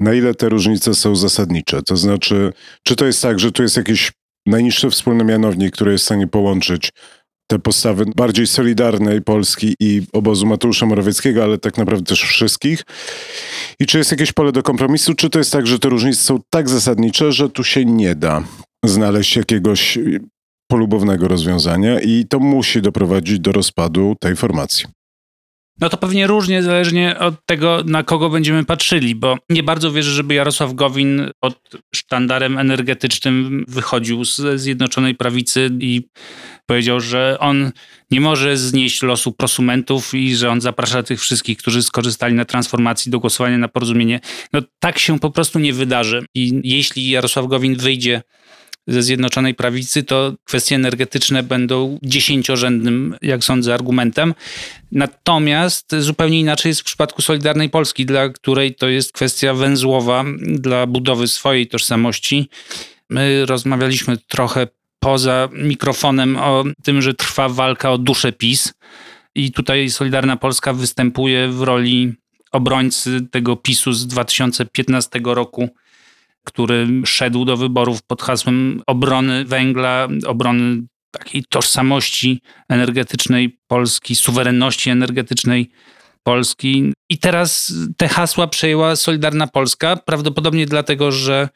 na 0.00 0.14
ile 0.14 0.34
te 0.34 0.48
różnice 0.48 0.94
są 0.94 1.16
zasadnicze? 1.16 1.82
To 1.82 1.96
znaczy, 1.96 2.52
czy 2.86 2.96
to 2.96 3.06
jest 3.06 3.22
tak, 3.22 3.40
że 3.40 3.52
tu 3.52 3.62
jest 3.62 3.76
jakiś 3.76 4.12
najniższy 4.46 4.90
wspólny 4.90 5.24
mianownik, 5.24 5.74
który 5.74 5.92
jest 5.92 6.04
w 6.04 6.06
stanie 6.06 6.26
połączyć 6.26 6.90
te 7.50 7.58
postawy 7.58 8.04
bardziej 8.16 8.46
solidarnej 8.46 9.22
Polski 9.22 9.74
i 9.80 10.02
obozu 10.12 10.46
Mateusza 10.46 10.86
Morawieckiego, 10.86 11.44
ale 11.44 11.58
tak 11.58 11.78
naprawdę 11.78 12.04
też 12.04 12.22
wszystkich. 12.22 12.82
I 13.80 13.86
czy 13.86 13.98
jest 13.98 14.10
jakieś 14.10 14.32
pole 14.32 14.52
do 14.52 14.62
kompromisu, 14.62 15.14
czy 15.14 15.30
to 15.30 15.38
jest 15.38 15.52
tak, 15.52 15.66
że 15.66 15.78
te 15.78 15.88
różnice 15.88 16.22
są 16.22 16.38
tak 16.50 16.68
zasadnicze, 16.68 17.32
że 17.32 17.48
tu 17.48 17.64
się 17.64 17.84
nie 17.84 18.14
da 18.14 18.42
znaleźć 18.84 19.36
jakiegoś 19.36 19.98
polubownego 20.70 21.28
rozwiązania 21.28 22.00
i 22.00 22.24
to 22.28 22.38
musi 22.38 22.82
doprowadzić 22.82 23.40
do 23.40 23.52
rozpadu 23.52 24.16
tej 24.20 24.36
formacji. 24.36 24.86
No 25.80 25.88
to 25.88 25.96
pewnie 25.96 26.26
różnie, 26.26 26.62
zależnie 26.62 27.18
od 27.18 27.34
tego, 27.46 27.82
na 27.86 28.02
kogo 28.02 28.30
będziemy 28.30 28.64
patrzyli, 28.64 29.14
bo 29.14 29.36
nie 29.48 29.62
bardzo 29.62 29.92
wierzę, 29.92 30.10
żeby 30.10 30.34
Jarosław 30.34 30.74
Gowin 30.74 31.30
pod 31.40 31.60
sztandarem 31.94 32.58
energetycznym 32.58 33.64
wychodził 33.68 34.24
z 34.24 34.60
Zjednoczonej 34.60 35.14
Prawicy 35.14 35.70
i 35.80 36.02
powiedział, 36.66 37.00
że 37.00 37.36
on 37.40 37.70
nie 38.10 38.20
może 38.20 38.56
znieść 38.56 39.02
losu 39.02 39.32
prosumentów 39.32 40.14
i 40.14 40.36
że 40.36 40.50
on 40.50 40.60
zaprasza 40.60 41.02
tych 41.02 41.20
wszystkich, 41.20 41.58
którzy 41.58 41.82
skorzystali 41.82 42.34
na 42.34 42.44
transformacji 42.44 43.12
do 43.12 43.20
głosowania 43.20 43.58
na 43.58 43.68
porozumienie. 43.68 44.20
No 44.52 44.62
tak 44.78 44.98
się 44.98 45.18
po 45.18 45.30
prostu 45.30 45.58
nie 45.58 45.72
wydarzy. 45.72 46.24
I 46.34 46.60
jeśli 46.64 47.10
Jarosław 47.10 47.46
Gowin 47.46 47.76
wyjdzie 47.76 48.22
ze 48.86 49.02
Zjednoczonej 49.02 49.54
Prawicy, 49.54 50.02
to 50.02 50.32
kwestie 50.44 50.74
energetyczne 50.74 51.42
będą 51.42 51.98
dziesięciorzędnym, 52.02 53.16
jak 53.22 53.44
sądzę, 53.44 53.74
argumentem. 53.74 54.34
Natomiast 54.92 55.94
zupełnie 55.98 56.40
inaczej 56.40 56.70
jest 56.70 56.80
w 56.80 56.84
przypadku 56.84 57.22
Solidarnej 57.22 57.70
Polski, 57.70 58.06
dla 58.06 58.28
której 58.28 58.74
to 58.74 58.88
jest 58.88 59.12
kwestia 59.12 59.54
węzłowa 59.54 60.24
dla 60.40 60.86
budowy 60.86 61.28
swojej 61.28 61.66
tożsamości. 61.66 62.48
My 63.10 63.46
rozmawialiśmy 63.46 64.16
trochę 64.28 64.66
poza 65.00 65.48
mikrofonem 65.52 66.36
o 66.36 66.64
tym, 66.82 67.02
że 67.02 67.14
trwa 67.14 67.48
walka 67.48 67.92
o 67.92 67.98
duszę 67.98 68.32
PiS. 68.32 68.72
I 69.34 69.52
tutaj 69.52 69.90
Solidarna 69.90 70.36
Polska 70.36 70.72
występuje 70.72 71.48
w 71.48 71.62
roli 71.62 72.14
obrońcy 72.52 73.20
tego 73.30 73.56
PiSu 73.56 73.92
z 73.92 74.06
2015 74.06 75.20
roku 75.24 75.68
który 76.44 76.88
szedł 77.04 77.44
do 77.44 77.56
wyborów 77.56 78.02
pod 78.02 78.22
hasłem 78.22 78.82
obrony 78.86 79.44
węgla, 79.44 80.08
obrony 80.26 80.82
takiej 81.10 81.44
tożsamości 81.48 82.40
energetycznej 82.68 83.58
Polski, 83.66 84.16
suwerenności 84.16 84.90
energetycznej 84.90 85.70
Polski. 86.22 86.92
I 87.10 87.18
teraz 87.18 87.72
te 87.96 88.08
hasła 88.08 88.46
przejęła 88.46 88.96
Solidarna 88.96 89.46
Polska, 89.46 89.96
prawdopodobnie 89.96 90.66
dlatego, 90.66 91.12
że 91.12 91.48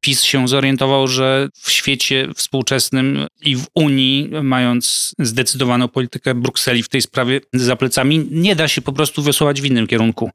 PiS 0.00 0.22
się 0.22 0.48
zorientował, 0.48 1.08
że 1.08 1.48
w 1.54 1.70
świecie 1.70 2.28
współczesnym 2.34 3.26
i 3.42 3.56
w 3.56 3.66
Unii, 3.74 4.30
mając 4.42 5.14
zdecydowaną 5.18 5.88
politykę 5.88 6.34
Brukseli 6.34 6.82
w 6.82 6.88
tej 6.88 7.02
sprawie 7.02 7.40
za 7.52 7.76
plecami, 7.76 8.28
nie 8.30 8.56
da 8.56 8.68
się 8.68 8.82
po 8.82 8.92
prostu 8.92 9.22
wiosłować 9.22 9.60
w 9.60 9.64
innym 9.64 9.86
kierunku. 9.86 10.30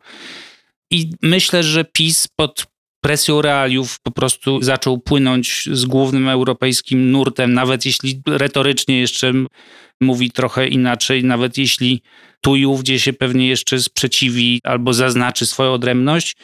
I 0.92 1.12
myślę, 1.22 1.64
że 1.64 1.86
PiS 1.86 2.28
pod 2.36 2.73
presją 3.04 3.42
realiów 3.42 4.00
po 4.04 4.12
prostu 4.12 4.62
zaczął 4.62 4.98
płynąć 4.98 5.70
z 5.72 5.86
głównym 5.86 6.28
europejskim 6.28 7.12
nurtem, 7.12 7.54
nawet 7.54 7.86
jeśli 7.86 8.22
retorycznie 8.28 9.00
jeszcze 9.00 9.34
mówi 10.02 10.32
trochę 10.32 10.68
inaczej, 10.68 11.24
nawet 11.24 11.58
jeśli 11.58 12.02
tu 12.42 12.56
i 12.56 12.66
ówdzie 12.66 13.00
się 13.00 13.14
pewnie 13.14 13.48
jeszcze 13.48 13.80
sprzeciwi 13.80 14.62
albo 14.64 14.94
zaznaczy 14.94 15.46
swoją 15.46 15.74
odrębność, 15.74 16.36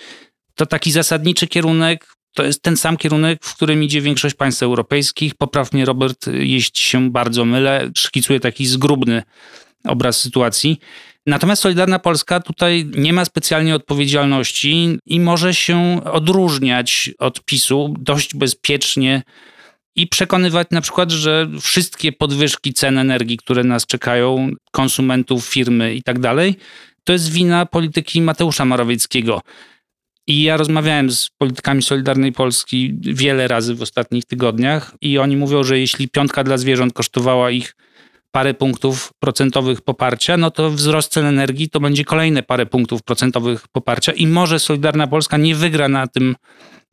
to 0.55 0.65
taki 0.65 0.91
zasadniczy 0.91 1.47
kierunek 1.47 2.19
to 2.33 2.43
jest 2.45 2.61
ten 2.61 2.77
sam 2.77 2.97
kierunek, 2.97 3.45
w 3.45 3.55
którym 3.55 3.83
idzie 3.83 4.01
większość 4.01 4.35
państw 4.35 4.63
europejskich. 4.63 5.35
Poprawnie 5.35 5.85
Robert, 5.85 6.27
jeśli 6.27 6.83
się 6.83 7.11
bardzo 7.11 7.45
mylę, 7.45 7.91
szkicuje 7.97 8.39
taki 8.39 8.65
zgrubny 8.65 9.23
obraz 9.83 10.21
sytuacji. 10.21 10.79
Natomiast 11.29 11.61
Solidarna 11.61 11.99
Polska 11.99 12.39
tutaj 12.39 12.85
nie 12.95 13.13
ma 13.13 13.25
specjalnie 13.25 13.75
odpowiedzialności 13.75 14.97
i 15.05 15.19
może 15.19 15.53
się 15.53 16.01
odróżniać 16.03 17.11
od 17.19 17.45
PiSu 17.45 17.95
dość 17.99 18.35
bezpiecznie 18.35 19.23
i 19.95 20.07
przekonywać 20.07 20.67
na 20.71 20.81
przykład, 20.81 21.11
że 21.11 21.49
wszystkie 21.61 22.11
podwyżki 22.11 22.73
cen 22.73 22.97
energii, 22.97 23.37
które 23.37 23.63
nas 23.63 23.85
czekają, 23.85 24.51
konsumentów, 24.71 25.45
firmy 25.45 25.95
i 25.95 26.03
tak 26.03 26.19
dalej, 26.19 26.55
to 27.03 27.13
jest 27.13 27.31
wina 27.31 27.65
polityki 27.65 28.21
Mateusza 28.21 28.65
Morawieckiego. 28.65 29.41
I 30.27 30.43
ja 30.43 30.57
rozmawiałem 30.57 31.11
z 31.11 31.29
politykami 31.37 31.81
Solidarnej 31.81 32.31
Polski 32.31 32.93
wiele 33.01 33.47
razy 33.47 33.75
w 33.75 33.81
ostatnich 33.81 34.25
tygodniach 34.25 34.95
i 35.01 35.17
oni 35.17 35.37
mówią, 35.37 35.63
że 35.63 35.79
jeśli 35.79 36.07
piątka 36.07 36.43
dla 36.43 36.57
zwierząt 36.57 36.93
kosztowała 36.93 37.51
ich 37.51 37.75
parę 38.31 38.53
punktów 38.53 39.11
procentowych 39.19 39.81
poparcia, 39.81 40.37
no 40.37 40.51
to 40.51 40.71
wzrost 40.71 41.11
cen 41.11 41.25
energii 41.25 41.69
to 41.69 41.79
będzie 41.79 42.05
kolejne 42.05 42.43
parę 42.43 42.65
punktów 42.65 43.03
procentowych 43.03 43.67
poparcia 43.67 44.11
i 44.11 44.27
może 44.27 44.59
Solidarna 44.59 45.07
Polska 45.07 45.37
nie 45.37 45.55
wygra 45.55 45.87
na 45.87 46.07
tym 46.07 46.35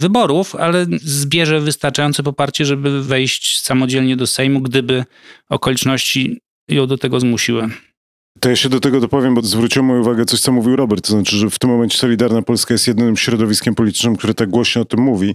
wyborów, 0.01 0.55
ale 0.55 0.87
zbierze 1.03 1.61
wystarczające 1.61 2.23
poparcie, 2.23 2.65
żeby 2.65 3.03
wejść 3.03 3.61
samodzielnie 3.61 4.17
do 4.17 4.27
Sejmu, 4.27 4.61
gdyby 4.61 5.05
okoliczności 5.49 6.41
ją 6.69 6.87
do 6.87 6.99
tego 6.99 7.21
zmusiły. 7.21 7.71
To 8.41 8.51
ja 8.51 8.57
się 8.57 8.69
do 8.69 8.81
tego 8.81 9.01
dopowiem, 9.01 9.35
bo 9.35 9.43
zwróciło 9.43 9.85
moją 9.85 10.01
uwagę 10.01 10.25
coś, 10.25 10.41
co 10.41 10.53
mówił 10.53 10.77
Robert. 10.77 11.07
To 11.07 11.13
znaczy, 11.13 11.37
że 11.37 11.51
w 11.51 11.59
tym 11.59 11.71
momencie 11.71 11.99
Solidarna 11.99 12.43
Polska 12.43 12.75
jest 12.75 12.89
jedynym 12.89 13.17
środowiskiem 13.17 13.75
politycznym, 13.75 14.17
które 14.17 14.35
tak 14.35 14.51
głośno 14.51 14.83
o 14.83 14.85
tym 14.85 15.01
mówi. 15.01 15.35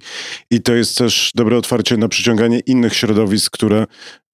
I 0.52 0.62
to 0.62 0.74
jest 0.74 0.98
też 0.98 1.32
dobre 1.36 1.58
otwarcie 1.58 1.98
na 1.98 2.08
przyciąganie 2.08 2.60
innych 2.60 2.96
środowisk, 2.96 3.52
które 3.52 3.88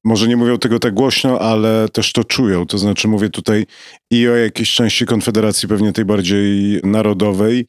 może 0.06 0.28
nie 0.28 0.38
mówią 0.38 0.58
tego 0.58 0.80
tak 0.80 0.94
głośno, 0.94 1.40
ale 1.40 1.90
też 1.90 2.14
to 2.14 2.24
czują. 2.24 2.66
To 2.66 2.78
znaczy 2.78 3.08
mówię 3.08 3.30
tutaj 3.30 3.66
i 4.12 4.28
o 4.28 4.36
jakiejś 4.36 4.74
części 4.74 5.06
Konfederacji, 5.06 5.70
pewnie 5.70 5.94
tej 5.94 6.06
bardziej 6.06 6.80
narodowej, 6.84 7.66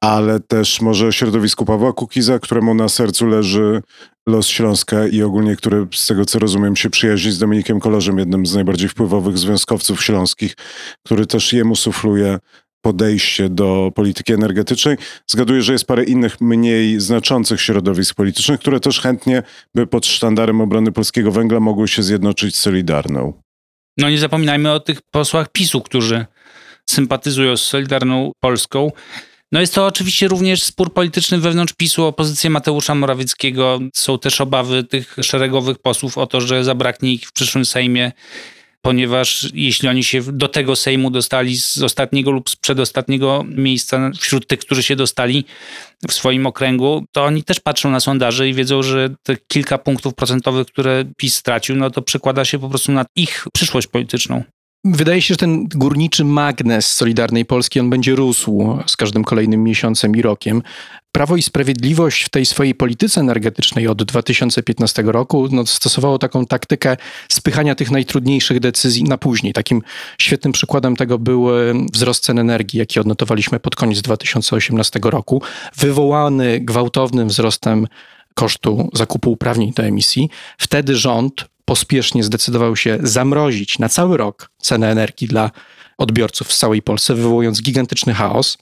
ale 0.00 0.40
też 0.40 0.80
może 0.80 1.06
o 1.06 1.12
środowisku 1.12 1.64
Pawła 1.64 1.92
Kukiza, 1.92 2.38
któremu 2.38 2.74
na 2.74 2.88
sercu 2.88 3.26
leży 3.26 3.82
los 4.28 4.46
Śląska 4.46 5.06
i 5.06 5.22
ogólnie, 5.22 5.56
który 5.56 5.86
z 5.94 6.06
tego 6.06 6.24
co 6.24 6.38
rozumiem 6.38 6.76
się 6.76 6.90
przyjaźni 6.90 7.32
z 7.32 7.38
Dominikiem 7.38 7.80
Kolorzem, 7.80 8.18
jednym 8.18 8.46
z 8.46 8.54
najbardziej 8.54 8.88
wpływowych 8.88 9.38
związkowców 9.38 10.04
śląskich, 10.04 10.54
który 11.06 11.26
też 11.26 11.52
jemu 11.52 11.76
sufluje 11.76 12.38
podejście 12.82 13.48
do 13.48 13.92
polityki 13.94 14.32
energetycznej. 14.32 14.96
Zgaduję, 15.26 15.62
że 15.62 15.72
jest 15.72 15.84
parę 15.84 16.04
innych 16.04 16.40
mniej 16.40 17.00
znaczących 17.00 17.60
środowisk 17.60 18.14
politycznych, 18.14 18.60
które 18.60 18.80
też 18.80 19.00
chętnie 19.00 19.42
by 19.74 19.86
pod 19.86 20.06
sztandarem 20.06 20.60
obrony 20.60 20.92
polskiego 20.92 21.32
węgla 21.32 21.60
mogły 21.60 21.88
się 21.88 22.02
zjednoczyć 22.02 22.56
z 22.56 22.60
Solidarną. 22.60 23.42
No 23.98 24.10
nie 24.10 24.18
zapominajmy 24.18 24.72
o 24.72 24.80
tych 24.80 25.02
posłach 25.10 25.48
PiSu, 25.52 25.80
którzy 25.80 26.26
sympatyzują 26.90 27.56
z 27.56 27.62
Solidarną 27.62 28.32
Polską. 28.40 28.90
No 29.52 29.60
jest 29.60 29.74
to 29.74 29.86
oczywiście 29.86 30.28
również 30.28 30.62
spór 30.62 30.92
polityczny 30.92 31.38
wewnątrz 31.38 31.72
PiSu 31.72 32.04
o 32.04 32.14
Mateusza 32.50 32.94
Morawieckiego. 32.94 33.80
Są 33.94 34.18
też 34.18 34.40
obawy 34.40 34.84
tych 34.84 35.16
szeregowych 35.22 35.78
posłów 35.78 36.18
o 36.18 36.26
to, 36.26 36.40
że 36.40 36.64
zabraknie 36.64 37.12
ich 37.12 37.28
w 37.28 37.32
przyszłym 37.32 37.64
Sejmie 37.64 38.12
ponieważ 38.82 39.48
jeśli 39.54 39.88
oni 39.88 40.04
się 40.04 40.22
do 40.22 40.48
tego 40.48 40.76
Sejmu 40.76 41.10
dostali 41.10 41.56
z 41.56 41.82
ostatniego 41.82 42.30
lub 42.30 42.50
z 42.50 42.56
przedostatniego 42.56 43.44
miejsca 43.48 44.10
wśród 44.20 44.46
tych, 44.46 44.58
którzy 44.58 44.82
się 44.82 44.96
dostali 44.96 45.44
w 46.08 46.12
swoim 46.12 46.46
okręgu, 46.46 47.04
to 47.12 47.24
oni 47.24 47.44
też 47.44 47.60
patrzą 47.60 47.90
na 47.90 48.00
sondaże 48.00 48.48
i 48.48 48.54
wiedzą, 48.54 48.82
że 48.82 49.14
te 49.22 49.36
kilka 49.48 49.78
punktów 49.78 50.14
procentowych, 50.14 50.66
które 50.66 51.04
PiS 51.16 51.34
stracił, 51.34 51.76
no 51.76 51.90
to 51.90 52.02
przekłada 52.02 52.44
się 52.44 52.58
po 52.58 52.68
prostu 52.68 52.92
na 52.92 53.04
ich 53.16 53.46
przyszłość 53.52 53.86
polityczną. 53.86 54.44
Wydaje 54.84 55.22
się, 55.22 55.34
że 55.34 55.38
ten 55.38 55.68
górniczy 55.68 56.24
magnes 56.24 56.92
Solidarnej 56.92 57.44
Polski, 57.44 57.80
on 57.80 57.90
będzie 57.90 58.14
rósł 58.14 58.78
z 58.86 58.96
każdym 58.96 59.24
kolejnym 59.24 59.64
miesiącem 59.64 60.16
i 60.16 60.22
rokiem. 60.22 60.62
Prawo 61.12 61.36
i 61.36 61.42
Sprawiedliwość 61.42 62.24
w 62.24 62.28
tej 62.28 62.46
swojej 62.46 62.74
polityce 62.74 63.20
energetycznej 63.20 63.88
od 63.88 64.02
2015 64.02 65.02
roku 65.06 65.48
no, 65.50 65.66
stosowało 65.66 66.18
taką 66.18 66.46
taktykę 66.46 66.96
spychania 67.28 67.74
tych 67.74 67.90
najtrudniejszych 67.90 68.60
decyzji 68.60 69.04
na 69.04 69.18
później. 69.18 69.52
Takim 69.52 69.82
świetnym 70.18 70.52
przykładem 70.52 70.96
tego 70.96 71.18
był 71.18 71.46
wzrost 71.92 72.24
cen 72.24 72.38
energii, 72.38 72.78
jaki 72.78 73.00
odnotowaliśmy 73.00 73.60
pod 73.60 73.76
koniec 73.76 74.02
2018 74.02 75.00
roku, 75.02 75.42
wywołany 75.76 76.60
gwałtownym 76.60 77.28
wzrostem 77.28 77.86
kosztu 78.34 78.90
zakupu 78.92 79.32
uprawnień 79.32 79.72
do 79.72 79.82
emisji. 79.82 80.30
Wtedy 80.58 80.96
rząd 80.96 81.44
pospiesznie 81.64 82.24
zdecydował 82.24 82.76
się 82.76 82.98
zamrozić 83.02 83.78
na 83.78 83.88
cały 83.88 84.16
rok 84.16 84.50
cenę 84.58 84.90
energii 84.90 85.28
dla 85.28 85.50
odbiorców 85.98 86.48
w 86.48 86.56
całej 86.56 86.82
Polsce, 86.82 87.14
wywołując 87.14 87.62
gigantyczny 87.62 88.14
chaos. 88.14 88.58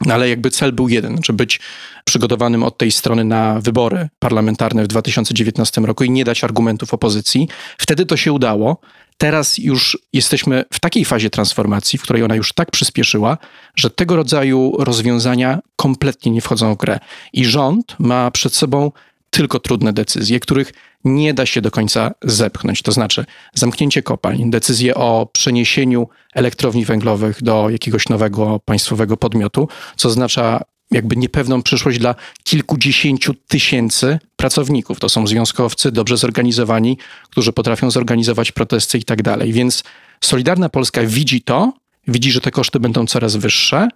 No 0.00 0.14
ale 0.14 0.28
jakby 0.28 0.50
cel 0.50 0.72
był 0.72 0.88
jeden, 0.88 1.18
żeby 1.24 1.36
być 1.36 1.60
przygotowanym 2.04 2.62
od 2.62 2.78
tej 2.78 2.92
strony 2.92 3.24
na 3.24 3.60
wybory 3.60 4.08
parlamentarne 4.18 4.84
w 4.84 4.86
2019 4.86 5.80
roku 5.80 6.04
i 6.04 6.10
nie 6.10 6.24
dać 6.24 6.44
argumentów 6.44 6.94
opozycji. 6.94 7.48
Wtedy 7.78 8.06
to 8.06 8.16
się 8.16 8.32
udało. 8.32 8.80
Teraz 9.18 9.58
już 9.58 9.98
jesteśmy 10.12 10.64
w 10.72 10.80
takiej 10.80 11.04
fazie 11.04 11.30
transformacji, 11.30 11.98
w 11.98 12.02
której 12.02 12.22
ona 12.22 12.34
już 12.34 12.52
tak 12.52 12.70
przyspieszyła, 12.70 13.38
że 13.76 13.90
tego 13.90 14.16
rodzaju 14.16 14.76
rozwiązania 14.78 15.58
kompletnie 15.76 16.32
nie 16.32 16.40
wchodzą 16.40 16.74
w 16.74 16.78
grę. 16.78 16.98
I 17.32 17.44
rząd 17.44 17.96
ma 17.98 18.30
przed 18.30 18.54
sobą 18.54 18.92
tylko 19.30 19.58
trudne 19.58 19.92
decyzje, 19.92 20.40
których 20.40 20.72
nie 21.04 21.34
da 21.34 21.46
się 21.46 21.60
do 21.60 21.70
końca 21.70 22.10
zepchnąć. 22.22 22.82
To 22.82 22.92
znaczy 22.92 23.24
zamknięcie 23.54 24.02
kopalń, 24.02 24.50
decyzje 24.50 24.94
o 24.94 25.28
przeniesieniu 25.32 26.08
elektrowni 26.34 26.84
węglowych 26.84 27.42
do 27.42 27.70
jakiegoś 27.70 28.08
nowego 28.08 28.60
państwowego 28.64 29.16
podmiotu, 29.16 29.68
co 29.96 30.08
oznacza 30.08 30.60
jakby 30.90 31.16
niepewną 31.16 31.62
przyszłość 31.62 31.98
dla 31.98 32.14
kilkudziesięciu 32.44 33.34
tysięcy 33.34 34.18
pracowników. 34.36 35.00
To 35.00 35.08
są 35.08 35.26
związkowcy 35.26 35.92
dobrze 35.92 36.16
zorganizowani, 36.16 36.98
którzy 37.30 37.52
potrafią 37.52 37.90
zorganizować 37.90 38.52
protesty 38.52 38.98
i 38.98 39.04
tak 39.04 39.22
dalej. 39.22 39.52
Więc 39.52 39.84
Solidarna 40.20 40.68
Polska 40.68 41.02
widzi 41.02 41.42
to, 41.42 41.72
widzi, 42.08 42.32
że 42.32 42.40
te 42.40 42.50
koszty 42.50 42.80
będą 42.80 43.06
coraz 43.06 43.36
wyższe 43.36 43.88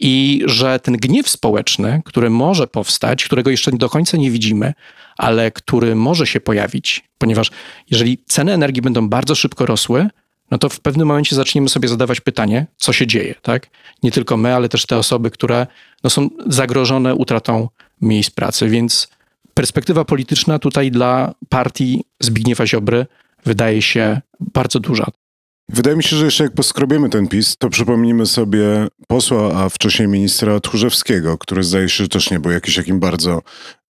i 0.00 0.42
że 0.46 0.80
ten 0.80 0.96
gniew 0.96 1.28
społeczny, 1.28 2.02
który 2.04 2.30
może 2.30 2.66
powstać, 2.66 3.24
którego 3.24 3.50
jeszcze 3.50 3.72
do 3.72 3.88
końca 3.88 4.16
nie 4.16 4.30
widzimy, 4.30 4.74
ale 5.16 5.50
który 5.50 5.94
może 5.94 6.26
się 6.26 6.40
pojawić, 6.40 7.04
ponieważ 7.18 7.50
jeżeli 7.90 8.18
ceny 8.26 8.52
energii 8.52 8.82
będą 8.82 9.08
bardzo 9.08 9.34
szybko 9.34 9.66
rosły, 9.66 10.08
no 10.50 10.58
to 10.58 10.68
w 10.68 10.80
pewnym 10.80 11.08
momencie 11.08 11.36
zaczniemy 11.36 11.68
sobie 11.68 11.88
zadawać 11.88 12.20
pytanie, 12.20 12.66
co 12.76 12.92
się 12.92 13.06
dzieje, 13.06 13.34
tak? 13.42 13.66
Nie 14.02 14.10
tylko 14.10 14.36
my, 14.36 14.54
ale 14.54 14.68
też 14.68 14.86
te 14.86 14.96
osoby, 14.98 15.30
które 15.30 15.66
no, 16.04 16.10
są 16.10 16.28
zagrożone 16.46 17.14
utratą 17.14 17.68
miejsc 18.00 18.30
pracy, 18.30 18.68
więc 18.68 19.08
perspektywa 19.54 20.04
polityczna 20.04 20.58
tutaj 20.58 20.90
dla 20.90 21.34
partii 21.48 22.04
Zbigniewa 22.20 22.66
Ziobry 22.66 23.06
wydaje 23.44 23.82
się 23.82 24.20
bardzo 24.40 24.80
duża. 24.80 25.06
Wydaje 25.68 25.96
mi 25.96 26.02
się, 26.02 26.16
że 26.16 26.24
jeszcze 26.24 26.44
jak 26.44 26.54
poskrobiemy 26.54 27.08
ten 27.08 27.28
PiS, 27.28 27.56
to 27.56 27.68
przypomnimy 27.70 28.26
sobie 28.26 28.88
posła, 29.08 29.64
a 29.64 29.68
wcześniej 29.68 30.08
ministra 30.08 30.60
Tchórzewskiego, 30.60 31.38
który 31.38 31.62
zdaje 31.62 31.88
się, 31.88 32.04
że 32.04 32.08
też 32.08 32.30
nie 32.30 32.40
był 32.40 32.50
jakiś 32.50 32.76
jakim 32.76 33.00
bardzo 33.00 33.42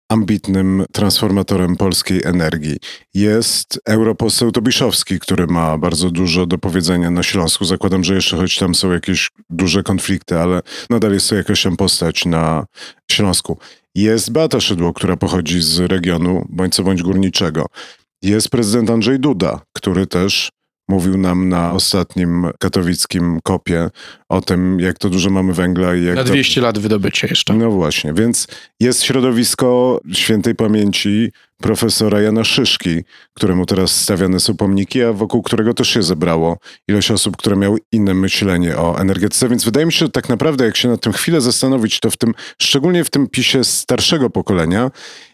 ambitnym 0.09 0.86
transformatorem 0.91 1.75
polskiej 1.75 2.21
energii. 2.23 2.77
Jest 3.13 3.79
europoseł 3.86 4.51
Tobiszowski, 4.51 5.19
który 5.19 5.47
ma 5.47 5.77
bardzo 5.77 6.12
dużo 6.12 6.45
do 6.45 6.57
powiedzenia 6.57 7.12
na 7.12 7.23
Śląsku. 7.23 7.65
Zakładam, 7.65 8.03
że 8.03 8.15
jeszcze 8.15 8.38
choć 8.38 8.57
tam 8.57 8.75
są 8.75 8.91
jakieś 8.91 9.29
duże 9.49 9.83
konflikty, 9.83 10.39
ale 10.39 10.62
nadal 10.89 11.13
jest 11.13 11.29
to 11.29 11.36
jakaś 11.36 11.63
tam 11.63 11.77
postać 11.77 12.25
na 12.25 12.65
Śląsku. 13.12 13.57
Jest 13.95 14.31
Beata 14.31 14.59
Szydło, 14.59 14.93
która 14.93 15.17
pochodzi 15.17 15.62
z 15.62 15.79
regionu 15.79 16.45
bądź 16.49 16.75
co 16.75 16.83
bądź 16.83 17.03
górniczego. 17.03 17.65
Jest 18.21 18.49
prezydent 18.49 18.89
Andrzej 18.89 19.19
Duda, 19.19 19.62
który 19.73 20.07
też 20.07 20.49
mówił 20.93 21.17
nam 21.17 21.49
na 21.49 21.71
ostatnim 21.71 22.47
katowickim 22.60 23.39
kopie 23.43 23.89
o 24.29 24.41
tym, 24.41 24.79
jak 24.79 24.97
to 24.97 25.10
dużo 25.10 25.29
mamy 25.29 25.53
węgla. 25.53 25.95
I 25.95 26.03
jak 26.03 26.15
na 26.15 26.23
200 26.23 26.56
to... 26.56 26.62
lat 26.62 26.79
wydobycia 26.79 27.27
jeszcze. 27.27 27.53
No 27.53 27.71
właśnie, 27.71 28.13
więc 28.13 28.47
jest 28.79 29.03
środowisko 29.03 29.99
świętej 30.12 30.56
pamięci 30.56 31.32
profesora 31.62 32.21
Jana 32.21 32.43
Szyszki, 32.43 33.03
któremu 33.34 33.65
teraz 33.65 34.01
stawiane 34.01 34.39
są 34.39 34.58
pomniki, 34.58 35.03
a 35.03 35.13
wokół 35.13 35.41
którego 35.41 35.73
też 35.73 35.89
się 35.89 36.03
zebrało 36.03 36.58
ilość 36.88 37.12
osób, 37.12 37.38
które 37.38 37.56
miały 37.56 37.79
inne 37.91 38.13
myślenie 38.13 38.77
o 38.77 38.99
energetyce. 38.99 39.49
Więc 39.49 39.65
wydaje 39.65 39.86
mi 39.86 39.93
się, 39.93 39.99
że 39.99 40.10
tak 40.10 40.29
naprawdę, 40.29 40.65
jak 40.65 40.77
się 40.77 40.89
na 40.89 40.97
tym 40.97 41.13
chwilę 41.13 41.41
zastanowić, 41.41 41.99
to 41.99 42.12
w 42.12 42.17
tym, 42.17 42.34
szczególnie 42.62 43.03
w 43.03 43.10
tym 43.10 43.27
pisie 43.27 43.63
starszego 43.63 44.29
pokolenia, 44.29 44.91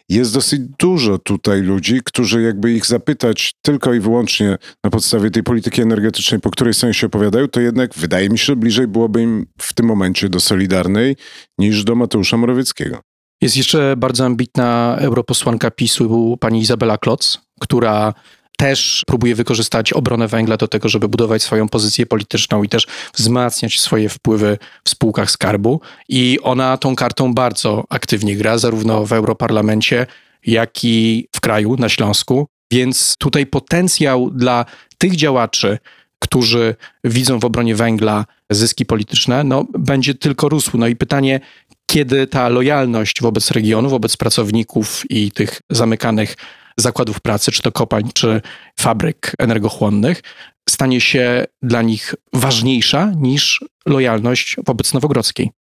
jest 0.09 0.33
dosyć 0.33 0.61
dużo 0.79 1.17
tutaj 1.17 1.61
ludzi, 1.61 2.01
którzy 2.03 2.41
jakby 2.41 2.73
ich 2.73 2.85
zapytać 2.85 3.53
tylko 3.61 3.93
i 3.93 3.99
wyłącznie 3.99 4.57
na 4.83 4.89
podstawie 4.89 5.31
tej 5.31 5.43
polityki 5.43 5.81
energetycznej, 5.81 6.41
po 6.41 6.51
której 6.51 6.73
sami 6.73 6.93
się 6.93 7.07
opowiadają, 7.07 7.47
to 7.47 7.61
jednak 7.61 7.93
wydaje 7.95 8.29
mi 8.29 8.37
się, 8.37 8.45
że 8.45 8.55
bliżej 8.55 8.87
byłoby 8.87 9.21
im 9.21 9.45
w 9.61 9.73
tym 9.73 9.85
momencie 9.85 10.29
do 10.29 10.39
Solidarnej 10.39 11.15
niż 11.57 11.83
do 11.83 11.95
Mateusza 11.95 12.37
Morawieckiego. 12.37 12.99
Jest 13.41 13.57
jeszcze 13.57 13.95
bardzo 13.97 14.25
ambitna 14.25 14.97
europosłanka 14.99 15.71
PiSu, 15.71 16.37
pani 16.39 16.59
Izabela 16.59 16.97
Kloc, 16.97 17.41
która 17.59 18.13
też 18.59 19.03
próbuje 19.07 19.35
wykorzystać 19.35 19.93
obronę 19.93 20.27
węgla 20.27 20.57
do 20.57 20.67
tego, 20.67 20.89
żeby 20.89 21.07
budować 21.07 21.43
swoją 21.43 21.69
pozycję 21.69 22.05
polityczną 22.05 22.63
i 22.63 22.69
też 22.69 22.87
wzmacniać 23.13 23.79
swoje 23.79 24.09
wpływy 24.09 24.57
w 24.83 24.89
spółkach 24.89 25.31
skarbu. 25.31 25.81
I 26.09 26.39
ona 26.43 26.77
tą 26.77 26.95
kartą 26.95 27.33
bardzo 27.33 27.83
aktywnie 27.89 28.35
gra, 28.35 28.57
zarówno 28.57 29.05
w 29.05 29.13
Europarlamencie, 29.13 30.05
jak 30.45 30.83
i 30.83 31.27
w 31.35 31.39
kraju, 31.41 31.75
na 31.77 31.89
Śląsku. 31.89 32.47
Więc 32.71 33.15
tutaj 33.19 33.45
potencjał 33.45 34.29
dla 34.29 34.65
tych 34.97 35.15
działaczy, 35.15 35.77
którzy 36.19 36.75
widzą 37.03 37.39
w 37.39 37.45
obronie 37.45 37.75
węgla 37.75 38.25
zyski 38.49 38.85
polityczne, 38.85 39.43
no, 39.43 39.65
będzie 39.79 40.13
tylko 40.13 40.49
rósł. 40.49 40.77
No 40.77 40.87
i 40.87 40.95
pytanie, 40.95 41.39
kiedy 41.85 42.27
ta 42.27 42.49
lojalność 42.49 43.21
wobec 43.21 43.51
regionu, 43.51 43.89
wobec 43.89 44.17
pracowników 44.17 45.03
i 45.09 45.31
tych 45.31 45.61
zamykanych 45.69 46.35
zakładów 46.79 47.19
pracy, 47.19 47.51
czy 47.51 47.61
to 47.61 47.71
kopalń, 47.71 48.09
czy 48.13 48.41
fabryk 48.79 49.31
energochłonnych, 49.39 50.21
stanie 50.69 51.01
się 51.01 51.45
dla 51.61 51.81
nich 51.81 52.15
ważniejsza 52.33 53.11
niż 53.17 53.65
lojalność 53.85 54.55
wobec 54.65 54.93
Nowogrodzkiej. 54.93 55.51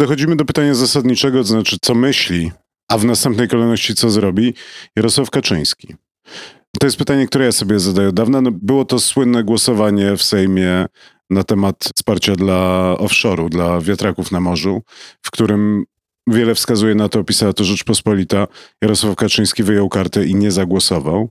Dochodzimy 0.00 0.36
do 0.36 0.44
pytania 0.44 0.74
zasadniczego, 0.74 1.38
to 1.38 1.44
znaczy 1.44 1.76
co 1.82 1.94
myśli, 1.94 2.52
a 2.88 2.98
w 2.98 3.04
następnej 3.04 3.48
kolejności 3.48 3.94
co 3.94 4.10
zrobi 4.10 4.54
Jarosław 4.96 5.30
Kaczyński. 5.30 5.94
To 6.80 6.86
jest 6.86 6.96
pytanie, 6.96 7.26
które 7.26 7.44
ja 7.44 7.52
sobie 7.52 7.80
zadaję 7.80 8.08
od 8.08 8.14
dawna. 8.14 8.40
No, 8.40 8.50
było 8.52 8.84
to 8.84 9.00
słynne 9.00 9.44
głosowanie 9.44 10.16
w 10.16 10.22
Sejmie 10.22 10.86
na 11.30 11.44
temat 11.44 11.90
wsparcia 11.96 12.36
dla 12.36 12.94
offshore'u, 12.98 13.48
dla 13.48 13.80
wiatraków 13.80 14.32
na 14.32 14.40
morzu, 14.40 14.82
w 15.22 15.30
którym 15.30 15.84
wiele 16.26 16.54
wskazuje 16.54 16.94
na 16.94 17.08
to, 17.08 17.20
opisała 17.20 17.52
to 17.52 17.64
Rzeczpospolita, 17.64 18.46
Jarosław 18.82 19.16
Kaczyński 19.16 19.62
wyjął 19.62 19.88
kartę 19.88 20.26
i 20.26 20.34
nie 20.34 20.50
zagłosował. 20.50 21.28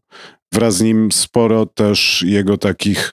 wraz 0.53 0.75
z 0.75 0.81
nim 0.81 1.11
sporo 1.11 1.65
też 1.65 2.23
jego 2.27 2.57
takich 2.57 3.11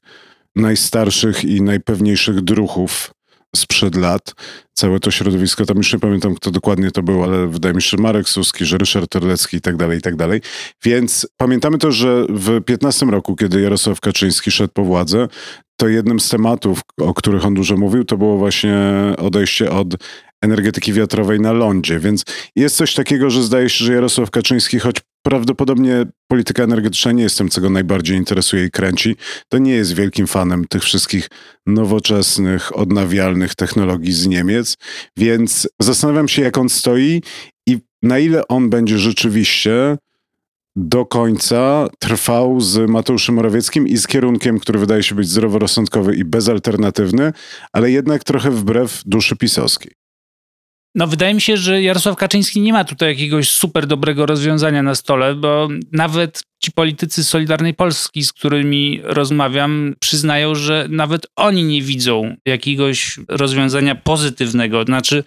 najstarszych 0.57 1.45
i 1.45 1.63
najpewniejszych 1.63 2.41
druchów 2.41 3.11
sprzed 3.57 3.97
lat. 3.97 4.35
Całe 4.73 5.01
to 5.01 5.11
środowisko, 5.11 5.67
tam 5.67 5.77
już 5.77 5.93
nie 5.93 5.99
pamiętam 5.99 6.35
kto 6.35 6.51
dokładnie 6.51 6.91
to 6.91 7.03
był, 7.03 7.25
ale 7.25 7.47
wydaje 7.47 7.75
mi 7.75 7.83
się, 7.83 7.89
że 7.89 8.03
Marek 8.03 8.29
Suski, 8.29 8.65
że 8.65 8.79
Ryszard 8.79 9.11
Terlecki 9.11 9.57
i 9.57 9.61
tak 9.61 9.77
dalej, 9.77 9.99
i 9.99 10.03
tak 10.03 10.17
dalej. 10.17 10.41
Więc 10.85 11.27
pamiętamy 11.37 11.79
to, 11.79 11.93
że 11.93 12.27
w 12.29 12.61
15 12.65 13.07
roku, 13.07 13.37
kiedy 13.37 13.61
Jarosław 13.61 14.01
Kaczyński 14.01 14.51
szedł 14.51 14.73
po 14.73 14.85
władzę, 14.85 15.29
to 15.77 15.89
jednym 15.89 16.21
z 16.21 16.29
tematów, 16.29 16.81
o 17.01 17.15
których 17.15 17.45
on 17.45 17.55
dużo 17.55 17.77
mówił, 17.77 18.05
to 18.05 18.17
było 18.17 18.37
właśnie 18.37 18.79
odejście 19.19 19.71
od 19.71 19.95
energetyki 20.43 20.93
wiatrowej 20.93 21.41
na 21.41 21.53
lądzie. 21.53 21.99
Więc 21.99 22.25
jest 22.57 22.77
coś 22.77 22.95
takiego, 22.95 23.31
że 23.31 23.43
zdaje 23.43 23.69
się, 23.69 23.85
że 23.85 23.95
Jarosław 23.95 24.31
Kaczyński, 24.31 24.79
choć 24.79 24.97
prawdopodobnie 25.23 26.07
polityka 26.29 26.63
energetyczna 26.63 27.13
nie 27.13 27.23
jest 27.23 27.39
tym, 27.39 27.49
co 27.49 27.61
go 27.61 27.71
najbardziej 27.71 28.17
interesuje 28.17 28.65
i 28.65 28.71
kręci, 28.71 29.17
to 29.49 29.59
nie 29.59 29.73
jest 29.73 29.93
wielkim 29.93 30.27
fanem 30.27 30.65
tych 30.65 30.83
wszystkich 30.83 31.29
nowoczesnych, 31.67 32.77
odnawialnych 32.77 33.55
technologii 33.55 34.13
z 34.13 34.27
Niemiec. 34.27 34.77
Więc 35.17 35.69
zastanawiam 35.81 36.29
się, 36.29 36.43
jak 36.43 36.59
on 36.59 36.69
stoi 36.69 37.23
i 37.67 37.79
na 38.03 38.19
ile 38.19 38.49
on 38.49 38.71
będzie 38.71 38.99
rzeczywiście 38.99 39.97
do 40.77 41.07
końca 41.07 41.89
trwał 41.99 42.61
z 42.61 42.91
Mateuszem 42.91 43.35
Morawieckim 43.35 43.89
i 43.89 43.97
z 43.97 44.07
kierunkiem, 44.07 44.61
który 44.61 44.79
wydaje 44.79 45.03
się 45.03 45.15
być 45.15 45.29
zdroworozsądkowy 45.29 46.17
i 46.17 46.25
bezalternatywny, 46.25 47.33
ale 47.73 47.91
jednak 47.91 48.25
trochę 48.25 48.51
wbrew 48.51 49.03
duszy 49.07 49.37
pisowskiej. 49.37 50.00
No, 50.95 51.07
wydaje 51.07 51.35
mi 51.35 51.41
się, 51.41 51.57
że 51.57 51.83
Jarosław 51.83 52.17
Kaczyński 52.17 52.61
nie 52.61 52.73
ma 52.73 52.85
tutaj 52.85 53.09
jakiegoś 53.09 53.51
super 53.51 53.87
dobrego 53.87 54.27
rozwiązania 54.27 54.83
na 54.83 54.95
stole, 54.95 55.35
bo 55.35 55.69
nawet 55.93 56.43
ci 56.61 56.73
politycy 56.73 57.25
Solidarnej 57.25 57.75
Polski, 57.75 58.25
z 58.25 58.33
którymi 58.33 59.01
rozmawiam, 59.03 59.95
przyznają, 60.01 60.55
że 60.55 60.87
nawet 60.91 61.27
oni 61.37 61.65
nie 61.65 61.83
widzą 61.83 62.37
jakiegoś 62.47 63.21
rozwiązania 63.29 63.95
pozytywnego. 63.95 64.85
Znaczy, 64.85 65.25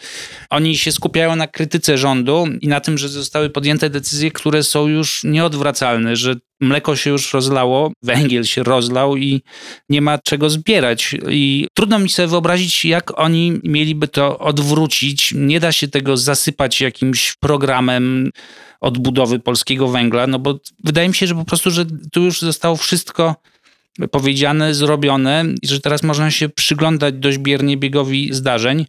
oni 0.49 0.77
się 0.77 0.91
skupiają 0.91 1.35
na 1.35 1.47
krytyce 1.47 1.97
rządu 1.97 2.47
i 2.61 2.67
na 2.67 2.79
tym, 2.79 2.97
że 2.97 3.09
zostały 3.09 3.49
podjęte 3.49 3.89
decyzje, 3.89 4.31
które 4.31 4.63
są 4.63 4.87
już 4.87 5.23
nieodwracalne, 5.23 6.15
że 6.15 6.35
mleko 6.61 6.95
się 6.95 7.09
już 7.09 7.33
rozlało, 7.33 7.91
węgiel 8.03 8.43
się 8.43 8.63
rozlał 8.63 9.17
i 9.17 9.41
nie 9.89 10.01
ma 10.01 10.17
czego 10.17 10.49
zbierać. 10.49 11.15
I 11.29 11.67
trudno 11.73 11.99
mi 11.99 12.09
sobie 12.09 12.27
wyobrazić, 12.27 12.85
jak 12.85 13.19
oni 13.19 13.59
mieliby 13.63 14.07
to 14.07 14.39
odwrócić. 14.39 15.33
Nie 15.35 15.59
da 15.59 15.71
się 15.71 15.87
tego 15.87 16.17
zasypać 16.17 16.81
jakimś 16.81 17.33
programem 17.39 18.31
odbudowy 18.83 19.39
polskiego 19.39 19.87
węgla, 19.87 20.27
no 20.27 20.39
bo 20.39 20.59
wydaje 20.83 21.07
mi 21.07 21.13
się, 21.13 21.27
że 21.27 21.35
po 21.35 21.45
prostu, 21.45 21.71
że 21.71 21.85
tu 22.11 22.21
już 22.21 22.41
zostało 22.41 22.75
wszystko 22.75 23.35
powiedziane, 24.11 24.73
zrobione 24.73 25.45
i 25.61 25.67
że 25.67 25.79
teraz 25.79 26.03
można 26.03 26.31
się 26.31 26.49
przyglądać 26.49 27.15
dość 27.15 27.37
biernie 27.37 27.77
biegowi 27.77 28.33
zdarzeń. 28.33 28.85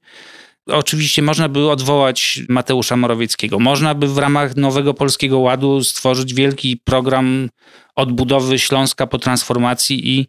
Oczywiście 0.66 1.22
można 1.22 1.48
by 1.48 1.70
odwołać 1.70 2.40
Mateusza 2.48 2.96
Morawieckiego. 2.96 3.58
Można 3.58 3.94
by 3.94 4.08
w 4.08 4.18
ramach 4.18 4.56
nowego 4.56 4.94
Polskiego 4.94 5.38
Ładu 5.38 5.84
stworzyć 5.84 6.34
wielki 6.34 6.80
program 6.84 7.48
odbudowy 7.96 8.58
Śląska 8.58 9.06
po 9.06 9.18
transformacji 9.18 10.18
i 10.18 10.26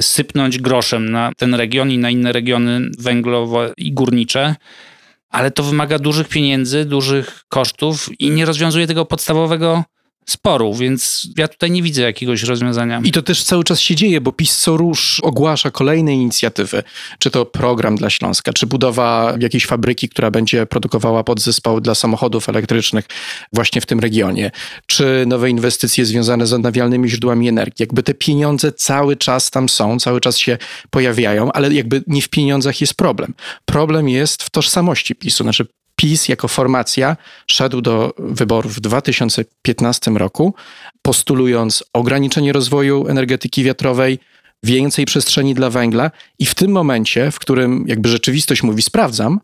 sypnąć 0.00 0.58
groszem 0.58 1.10
na 1.10 1.32
ten 1.36 1.54
region 1.54 1.90
i 1.90 1.98
na 1.98 2.10
inne 2.10 2.32
regiony 2.32 2.90
węglowe 2.98 3.72
i 3.76 3.92
górnicze 3.92 4.54
ale 5.30 5.50
to 5.50 5.62
wymaga 5.62 5.98
dużych 5.98 6.28
pieniędzy, 6.28 6.84
dużych 6.84 7.44
kosztów 7.48 8.20
i 8.20 8.30
nie 8.30 8.44
rozwiązuje 8.44 8.86
tego 8.86 9.04
podstawowego 9.04 9.84
sporu, 10.26 10.74
więc 10.74 11.28
ja 11.36 11.48
tutaj 11.48 11.70
nie 11.70 11.82
widzę 11.82 12.02
jakiegoś 12.02 12.42
rozwiązania. 12.42 13.00
I 13.04 13.12
to 13.12 13.22
też 13.22 13.44
cały 13.44 13.64
czas 13.64 13.80
się 13.80 13.94
dzieje, 13.94 14.20
bo 14.20 14.32
PiS 14.32 14.58
co 14.58 14.76
rusz 14.76 15.20
ogłasza 15.20 15.70
kolejne 15.70 16.14
inicjatywy, 16.14 16.82
czy 17.18 17.30
to 17.30 17.46
program 17.46 17.96
dla 17.96 18.10
Śląska, 18.10 18.52
czy 18.52 18.66
budowa 18.66 19.34
jakiejś 19.40 19.66
fabryki, 19.66 20.08
która 20.08 20.30
będzie 20.30 20.66
produkowała 20.66 21.24
podzespoły 21.24 21.80
dla 21.80 21.94
samochodów 21.94 22.48
elektrycznych 22.48 23.06
właśnie 23.52 23.80
w 23.80 23.86
tym 23.86 24.00
regionie, 24.00 24.50
czy 24.86 25.24
nowe 25.26 25.50
inwestycje 25.50 26.04
związane 26.04 26.46
z 26.46 26.52
odnawialnymi 26.52 27.08
źródłami 27.08 27.48
energii. 27.48 27.82
Jakby 27.82 28.02
te 28.02 28.14
pieniądze 28.14 28.72
cały 28.72 29.16
czas 29.16 29.50
tam 29.50 29.68
są, 29.68 29.98
cały 29.98 30.20
czas 30.20 30.38
się 30.38 30.58
pojawiają, 30.90 31.52
ale 31.52 31.74
jakby 31.74 32.02
nie 32.06 32.22
w 32.22 32.28
pieniądzach 32.28 32.80
jest 32.80 32.94
problem. 32.94 33.34
Problem 33.64 34.08
jest 34.08 34.42
w 34.42 34.50
tożsamości 34.50 35.14
PiSu. 35.14 35.44
Znaczy 35.44 35.66
PiS 36.00 36.28
jako 36.28 36.48
formacja 36.48 37.16
szedł 37.46 37.80
do 37.80 38.14
wyborów 38.18 38.74
w 38.74 38.80
2015 38.80 40.10
roku, 40.10 40.54
postulując 41.02 41.84
ograniczenie 41.92 42.52
rozwoju 42.52 43.08
energetyki 43.08 43.64
wiatrowej, 43.64 44.18
więcej 44.62 45.04
przestrzeni 45.04 45.54
dla 45.54 45.70
węgla 45.70 46.10
i 46.38 46.46
w 46.46 46.54
tym 46.54 46.70
momencie, 46.70 47.30
w 47.30 47.38
którym 47.38 47.84
jakby 47.88 48.08
rzeczywistość 48.08 48.62
mówi 48.62 48.82
sprawdzam, 48.82 49.40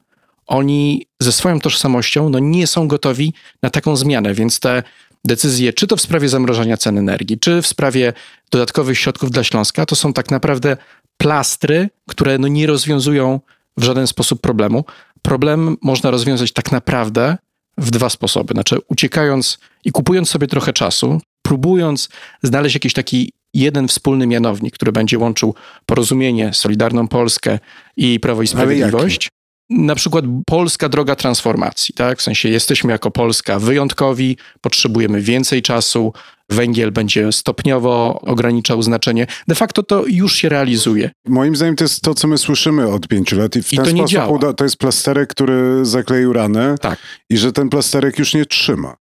oni 0.47 1.07
ze 1.21 1.33
swoją 1.33 1.61
tożsamością 1.61 2.29
no, 2.29 2.39
nie 2.39 2.67
są 2.67 2.89
gotowi 2.89 3.33
na 3.63 3.71
taką 3.71 3.97
zmianę, 3.97 4.35
więc 4.35 4.61
te 4.61 4.83
decyzje, 5.25 5.73
czy 5.73 5.87
to 5.87 5.97
w 5.97 6.01
sprawie 6.01 6.29
zamrożenia 6.29 6.77
cen 6.77 6.99
energii, 6.99 7.39
czy 7.39 7.63
w 7.63 7.67
sprawie 7.67 8.13
dodatkowych 8.51 8.99
środków 8.99 9.31
dla 9.31 9.45
Śląska, 9.45 9.87
to 9.87 9.97
są 9.97 10.13
tak 10.13 10.31
naprawdę 10.31 10.77
plastry, 11.19 11.91
które 12.09 12.39
no, 12.39 12.49
nie 12.49 12.67
rozwiązują 12.67 13.41
w 13.77 13.85
żaden 13.85 14.07
sposób 14.07 14.41
problemu 14.41 14.85
problem 15.27 15.77
można 15.83 16.11
rozwiązać 16.11 16.53
tak 16.53 16.73
naprawdę 16.73 17.37
w 17.79 17.91
dwa 17.91 18.11
sposoby. 18.11 18.55
Znaczy, 18.55 18.79
uciekając 18.89 19.59
i 19.85 19.93
kupując 19.93 20.31
sobie 20.31 20.47
trochę 20.47 20.73
czasu, 20.73 21.21
próbując 21.43 22.09
znaleźć 22.43 22.75
jakiś 22.75 22.93
taki 22.93 23.33
jeden 23.55 23.89
wspólny 23.89 24.27
mianownik, 24.27 24.75
który 24.75 24.93
będzie 24.93 25.19
łączył 25.19 25.55
porozumienie, 25.87 26.55
Solidarną 26.55 27.09
Polskę 27.09 27.59
i 27.97 28.21
Prawo 28.21 28.43
i 28.43 28.47
Sprawiedliwość. 28.47 29.29
Na 29.71 29.95
przykład 29.95 30.25
polska 30.47 30.89
droga 30.89 31.17
transformacji, 31.17 31.95
tak? 31.95 32.19
W 32.19 32.23
sensie 32.23 32.49
jesteśmy 32.49 32.93
jako 32.93 33.11
Polska 33.11 33.59
wyjątkowi, 33.59 34.37
potrzebujemy 34.61 35.21
więcej 35.21 35.63
czasu, 35.63 36.13
węgiel 36.51 36.93
będzie 36.93 37.33
stopniowo 37.33 38.21
ograniczał 38.21 38.83
znaczenie. 38.83 39.27
De 39.49 39.55
facto 39.55 39.83
to 39.83 40.05
już 40.07 40.35
się 40.37 40.49
realizuje. 40.49 41.11
Moim 41.29 41.57
zdaniem 41.57 41.77
to 41.77 41.85
jest 41.85 42.01
to, 42.03 42.15
co 42.15 42.29
my 42.29 42.39
słyszymy 42.39 42.89
od 42.89 43.09
pięciu 43.09 43.37
lat 43.39 43.57
i 43.57 43.63
w 43.63 43.73
I 43.73 43.77
ten 43.77 43.85
to 43.85 43.91
nie 43.91 43.97
sposób 43.99 44.13
działa. 44.13 44.29
uda, 44.29 44.53
to 44.53 44.65
jest 44.65 44.77
plasterek, 44.77 45.31
który 45.31 45.85
zakleił 45.85 46.33
ranę 46.33 46.75
Tak. 46.81 46.99
i 47.31 47.37
że 47.39 47.53
ten 47.53 47.69
plasterek 47.69 48.19
już 48.19 48.35
nie 48.35 48.47
trzyma. 48.47 48.97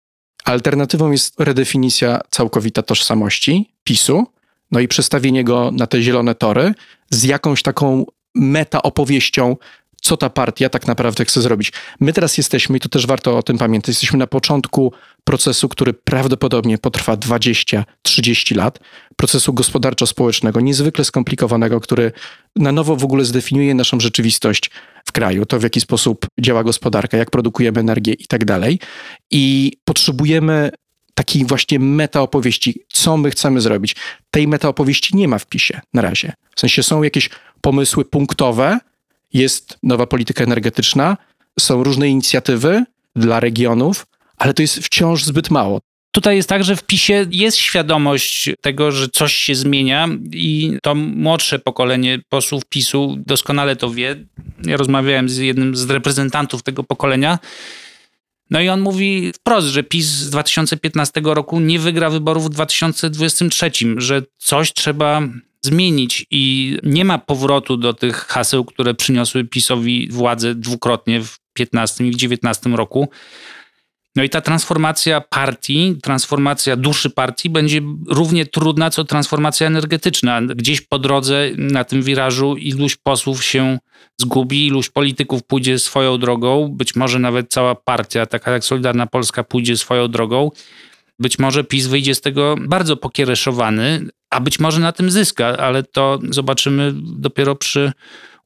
Alternatywą 0.45 1.11
jest 1.11 1.41
redefinicja 1.41 2.21
całkowita 2.31 2.83
tożsamości 2.83 3.75
PiSu, 3.85 4.27
no 4.71 4.81
i 4.81 4.89
przestawienie 4.89 5.45
go 5.45 5.71
na 5.73 5.87
te 5.87 6.03
zielone 6.03 6.35
tory 6.35 6.75
z 7.11 7.25
jakąś 7.25 7.63
taką 7.63 8.05
meta 8.35 8.83
opowieścią, 8.83 9.57
co 10.05 10.17
ta 10.17 10.31
partia 10.31 10.69
tak 10.69 10.87
naprawdę 10.87 11.25
chce 11.25 11.43
zrobić. 11.43 11.73
My 12.01 12.13
teraz 12.13 12.39
jesteśmy, 12.39 12.77
i 12.77 12.81
to 12.81 12.89
też 12.89 13.07
warto 13.07 13.39
o 13.39 13.43
tym 13.43 13.59
pamiętać, 13.59 13.89
jesteśmy 13.89 14.19
na 14.19 14.27
początku 14.27 14.93
procesu, 15.25 15.69
który 15.69 15.93
prawdopodobnie 15.95 16.79
potrwa 16.79 17.17
20-30 17.17 18.57
lat, 18.57 18.79
procesu 19.17 19.53
gospodarczo-społecznego, 19.53 20.61
niezwykle 20.61 21.05
skomplikowanego, 21.05 21.81
który 21.81 22.13
na 22.57 22.73
nowo 22.73 22.97
w 22.97 23.05
ogóle 23.05 23.25
zdefiniuje 23.25 23.75
naszą 23.75 24.01
rzeczywistość 24.01 24.71
w 25.05 25.13
kraju, 25.13 25.47
to 25.47 25.59
w 25.59 25.63
jaki 25.63 25.81
sposób 25.81 26.27
działa 26.41 26.65
gospodarka, 26.65 27.17
jak 27.17 27.31
produkujemy 27.31 27.81
energię 27.81 28.13
i 28.13 28.27
tak 28.27 28.45
dalej. 28.45 28.79
I 29.31 29.73
potrzebujemy 29.85 30.71
takiej 31.15 31.45
właśnie 31.45 31.79
metaopowieści, 31.79 32.81
co 32.93 33.17
my 33.17 33.31
chcemy 33.31 33.61
zrobić. 33.61 33.97
Tej 34.31 34.49
metaopowieści 34.49 35.17
nie 35.17 35.29
ma 35.29 35.39
w 35.39 35.47
PiSie 35.47 35.81
na 35.95 36.03
razie. 36.03 36.33
W 36.57 36.61
sensie 36.61 36.83
są 36.83 37.03
jakieś 37.03 37.31
pomysły 37.61 38.05
punktowe, 38.05 38.79
jest 39.35 39.79
nowa 39.83 40.07
polityka 40.07 40.45
energetyczna, 40.45 41.17
są 41.61 41.85
różne 41.85 42.09
inicjatywy 42.09 42.85
dla 43.17 43.41
regionów, 43.41 44.07
ale 44.37 44.55
to 44.55 44.63
jest 44.63 44.79
wciąż 44.79 45.25
zbyt 45.25 45.51
mało. 45.51 45.81
Tutaj 46.15 46.37
jest 46.37 46.49
tak, 46.49 46.65
że 46.65 46.77
w 46.77 46.83
PiSie 46.83 47.27
jest 47.31 47.57
świadomość 47.57 48.51
tego, 48.61 48.93
że 48.93 49.09
coś 49.09 49.35
się 49.35 49.55
zmienia 49.55 50.09
i 50.33 50.79
to 50.83 50.95
młodsze 50.95 51.59
pokolenie 51.59 52.19
posłów 52.29 52.65
PiSu 52.69 53.17
doskonale 53.27 53.77
to 53.77 53.91
wie. 53.91 54.17
Ja 54.65 54.77
rozmawiałem 54.77 55.29
z 55.29 55.37
jednym 55.39 55.77
z 55.77 55.91
reprezentantów 55.91 56.63
tego 56.63 56.85
pokolenia. 56.85 57.39
No 58.51 58.61
i 58.61 58.69
on 58.69 58.81
mówi 58.81 59.33
wprost, 59.33 59.67
że 59.67 59.83
PiS 59.83 60.07
z 60.07 60.31
2015 60.31 61.21
roku 61.25 61.61
nie 61.61 61.79
wygra 61.79 62.11
wyborów 62.11 62.45
w 62.45 62.49
2023, 62.49 63.71
że 63.97 64.23
coś 64.39 64.73
trzeba 64.73 65.23
zmienić 65.65 66.27
i 66.31 66.77
nie 66.83 67.05
ma 67.05 67.19
powrotu 67.19 67.77
do 67.77 67.93
tych 67.93 68.17
haseł, 68.17 68.65
które 68.65 68.95
przyniosły 68.95 69.45
PiSowi 69.45 70.09
władzę 70.11 70.55
dwukrotnie 70.55 71.21
w 71.21 71.39
15 71.53 72.07
i 72.07 72.11
w 72.11 72.17
19 72.17 72.71
roku. 72.71 73.09
No 74.17 74.23
i 74.23 74.31
ta 74.31 74.41
transformacja 74.41 75.21
partii, 75.21 75.97
transformacja 76.03 76.77
duszy 76.77 77.11
partii 77.11 77.51
będzie 77.51 77.81
równie 78.09 78.47
trudna, 78.47 78.91
co 78.91 79.05
transformacja 79.05 79.67
energetyczna. 79.67 80.43
Gdzieś 80.43 80.81
po 80.81 80.99
drodze 80.99 81.51
na 81.57 81.85
tym 81.85 82.03
wirażu 82.03 82.57
iluś 82.57 82.97
posłów 82.97 83.45
się 83.45 83.79
zgubi, 84.21 84.67
iluś 84.67 84.91
polityków 84.91 85.43
pójdzie 85.43 85.79
swoją 85.79 86.19
drogą, 86.19 86.69
być 86.69 86.97
może 86.97 87.19
nawet 87.19 87.51
cała 87.51 87.75
partia, 87.75 88.27
taka 88.27 88.51
jak 88.51 88.65
Solidarna 88.65 89.07
Polska, 89.07 89.45
pójdzie 89.45 89.77
swoją 89.77 90.09
drogą. 90.09 90.51
Być 91.19 91.39
może 91.39 91.65
PiS 91.65 91.87
wyjdzie 91.87 92.15
z 92.15 92.21
tego 92.21 92.55
bardzo 92.61 92.97
pokiereszowany, 92.97 94.09
a 94.31 94.41
być 94.41 94.61
może 94.61 94.81
na 94.81 94.93
tym 94.93 95.11
zyska, 95.11 95.47
ale 95.47 95.83
to 95.83 96.19
zobaczymy 96.31 96.93
dopiero 96.97 97.57
przy 97.57 97.93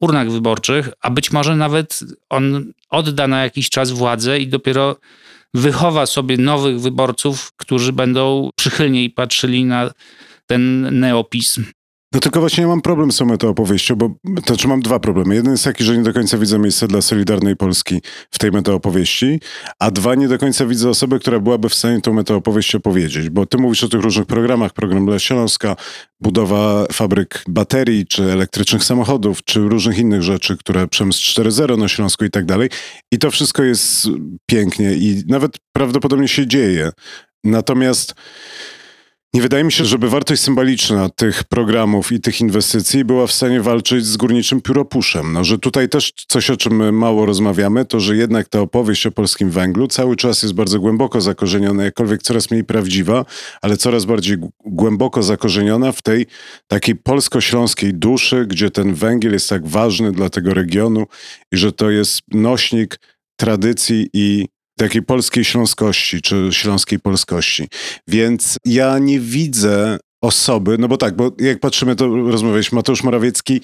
urnach 0.00 0.31
wyborczych, 0.31 0.88
a 1.00 1.11
być 1.11 1.33
może 1.33 1.57
nawet 1.57 2.00
on 2.31 2.72
odda 2.90 3.28
na 3.28 3.42
jakiś 3.42 3.70
czas 3.70 3.90
władzę 3.90 4.38
i 4.40 4.48
dopiero 4.48 4.96
wychowa 5.54 6.07
sobie 6.07 6.37
nowych 6.37 6.81
wyborców, 6.81 7.52
którzy 7.57 7.92
będą 7.92 8.50
przychylniej 8.57 9.11
patrzyli 9.11 9.64
na 9.64 9.90
ten 10.46 10.88
neopizm. 11.00 11.64
No 12.12 12.21
tylko 12.21 12.40
właśnie 12.40 12.62
ja 12.62 12.68
mam 12.68 12.83
problem 12.83 13.12
z 13.12 13.16
tą 13.16 13.25
metaopowieścią, 13.25 13.97
bo 13.97 14.09
to 14.37 14.47
znaczy 14.47 14.68
mam 14.68 14.81
dwa 14.81 14.99
problemy. 14.99 15.35
Jeden 15.35 15.53
jest 15.53 15.64
taki, 15.64 15.85
że 15.85 15.97
nie 15.97 16.03
do 16.03 16.12
końca 16.12 16.38
widzę 16.38 16.59
miejsce 16.59 16.88
dla 16.88 17.03
Solidarnej 17.03 17.57
Polski 17.57 18.03
w 18.31 18.38
tej 18.38 18.53
metaopowieści, 18.53 19.40
a 19.79 19.90
dwa, 19.90 20.14
nie 20.14 20.29
do 20.29 20.38
końca 20.38 20.66
widzę 20.66 20.90
osobę, 20.90 21.18
która 21.18 21.40
byłaby 21.40 21.68
w 21.68 21.75
stanie 21.75 22.01
tą 22.01 22.12
metaopowieść 22.12 22.75
opowiedzieć, 22.75 23.31
bo 23.31 23.47
ty 23.47 23.59
mówisz 23.59 23.85
o 23.85 23.88
tych 23.88 24.01
różnych 24.01 24.27
programach, 24.27 24.73
program 24.73 25.07
dla 25.07 25.18
Śląska, 25.18 25.77
budowa 26.21 26.87
fabryk 26.92 27.44
baterii, 27.49 28.07
czy 28.07 28.33
elektrycznych 28.33 28.85
samochodów, 28.85 29.44
czy 29.44 29.61
różnych 29.61 29.99
innych 29.99 30.23
rzeczy, 30.23 30.57
które 30.57 30.88
przemysł 30.88 31.40
4.0 31.40 31.79
na 31.79 31.88
Śląsku 31.88 32.25
i 32.25 32.31
tak 32.31 32.44
dalej. 32.44 32.71
I 33.12 33.18
to 33.18 33.31
wszystko 33.31 33.62
jest 33.62 34.09
pięknie 34.47 34.92
i 34.94 35.23
nawet 35.27 35.57
prawdopodobnie 35.73 36.29
się 36.29 36.47
dzieje. 36.47 36.90
Natomiast 37.44 38.14
nie 39.34 39.42
wydaje 39.42 39.64
mi 39.64 39.72
się, 39.72 39.84
żeby 39.84 40.10
wartość 40.10 40.42
symboliczna 40.42 41.08
tych 41.08 41.44
programów 41.44 42.12
i 42.12 42.20
tych 42.20 42.40
inwestycji 42.40 43.04
była 43.04 43.26
w 43.26 43.32
stanie 43.32 43.60
walczyć 43.60 44.06
z 44.06 44.16
górniczym 44.16 44.60
pióropuszem. 44.60 45.32
No, 45.32 45.44
że 45.44 45.58
tutaj 45.58 45.88
też 45.88 46.12
coś, 46.28 46.50
o 46.50 46.56
czym 46.56 46.94
mało 46.94 47.26
rozmawiamy, 47.26 47.84
to 47.84 48.00
że 48.00 48.16
jednak 48.16 48.48
ta 48.48 48.60
opowieść 48.60 49.06
o 49.06 49.10
polskim 49.10 49.50
węglu 49.50 49.88
cały 49.88 50.16
czas 50.16 50.42
jest 50.42 50.54
bardzo 50.54 50.80
głęboko 50.80 51.20
zakorzeniona, 51.20 51.84
jakkolwiek 51.84 52.22
coraz 52.22 52.50
mniej 52.50 52.64
prawdziwa, 52.64 53.24
ale 53.62 53.76
coraz 53.76 54.04
bardziej 54.04 54.36
głęboko 54.64 55.22
zakorzeniona 55.22 55.92
w 55.92 56.02
tej 56.02 56.26
takiej 56.66 56.96
polsko-śląskiej 56.96 57.94
duszy, 57.94 58.46
gdzie 58.46 58.70
ten 58.70 58.94
węgiel 58.94 59.32
jest 59.32 59.48
tak 59.48 59.66
ważny 59.66 60.12
dla 60.12 60.30
tego 60.30 60.54
regionu 60.54 61.06
i 61.52 61.56
że 61.56 61.72
to 61.72 61.90
jest 61.90 62.22
nośnik 62.32 62.98
tradycji 63.36 64.10
i 64.12 64.46
takiej 64.78 65.02
polskiej 65.02 65.44
śląskości, 65.44 66.22
czy 66.22 66.48
śląskiej 66.50 66.98
polskości. 66.98 67.68
Więc 68.08 68.56
ja 68.64 68.98
nie 68.98 69.20
widzę 69.20 69.98
osoby, 70.20 70.76
no 70.78 70.88
bo 70.88 70.96
tak, 70.96 71.16
bo 71.16 71.32
jak 71.38 71.60
patrzymy, 71.60 71.96
to 71.96 72.06
rozmawialiśmy, 72.06 72.76
Mateusz 72.76 73.02
Morawiecki, 73.02 73.60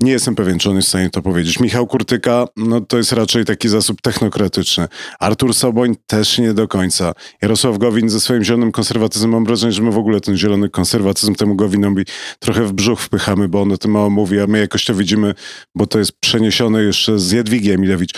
nie 0.00 0.12
jestem 0.12 0.34
pewien, 0.34 0.58
czy 0.58 0.70
on 0.70 0.76
jest 0.76 0.86
w 0.86 0.88
stanie 0.88 1.10
to 1.10 1.22
powiedzieć. 1.22 1.60
Michał 1.60 1.86
Kurtyka, 1.86 2.44
no 2.56 2.80
to 2.80 2.96
jest 2.96 3.12
raczej 3.12 3.44
taki 3.44 3.68
zasób 3.68 4.00
technokratyczny. 4.00 4.88
Artur 5.20 5.54
Soboń 5.54 5.94
też 6.06 6.38
nie 6.38 6.54
do 6.54 6.68
końca. 6.68 7.12
Jarosław 7.42 7.78
Gowin 7.78 8.08
ze 8.08 8.20
swoim 8.20 8.44
zielonym 8.44 8.72
konserwatyzmem, 8.72 9.30
mam 9.30 9.44
wrażenie, 9.44 9.72
że 9.72 9.82
my 9.82 9.90
w 9.90 9.98
ogóle 9.98 10.20
ten 10.20 10.36
zielony 10.36 10.68
konserwatyzm 10.68 11.34
temu 11.34 11.54
Gowinowi 11.54 12.04
trochę 12.38 12.64
w 12.64 12.72
brzuch 12.72 13.00
wpychamy, 13.00 13.48
bo 13.48 13.62
on 13.62 13.72
o 13.72 13.78
tym 13.78 13.90
mało 13.90 14.10
mówi, 14.10 14.40
a 14.40 14.46
my 14.46 14.58
jakoś 14.58 14.84
to 14.84 14.94
widzimy, 14.94 15.34
bo 15.74 15.86
to 15.86 15.98
jest 15.98 16.12
przeniesione 16.20 16.82
jeszcze 16.82 17.18
z 17.18 17.30
Jadwigiem 17.30 17.80
Milewicz. 17.80 18.12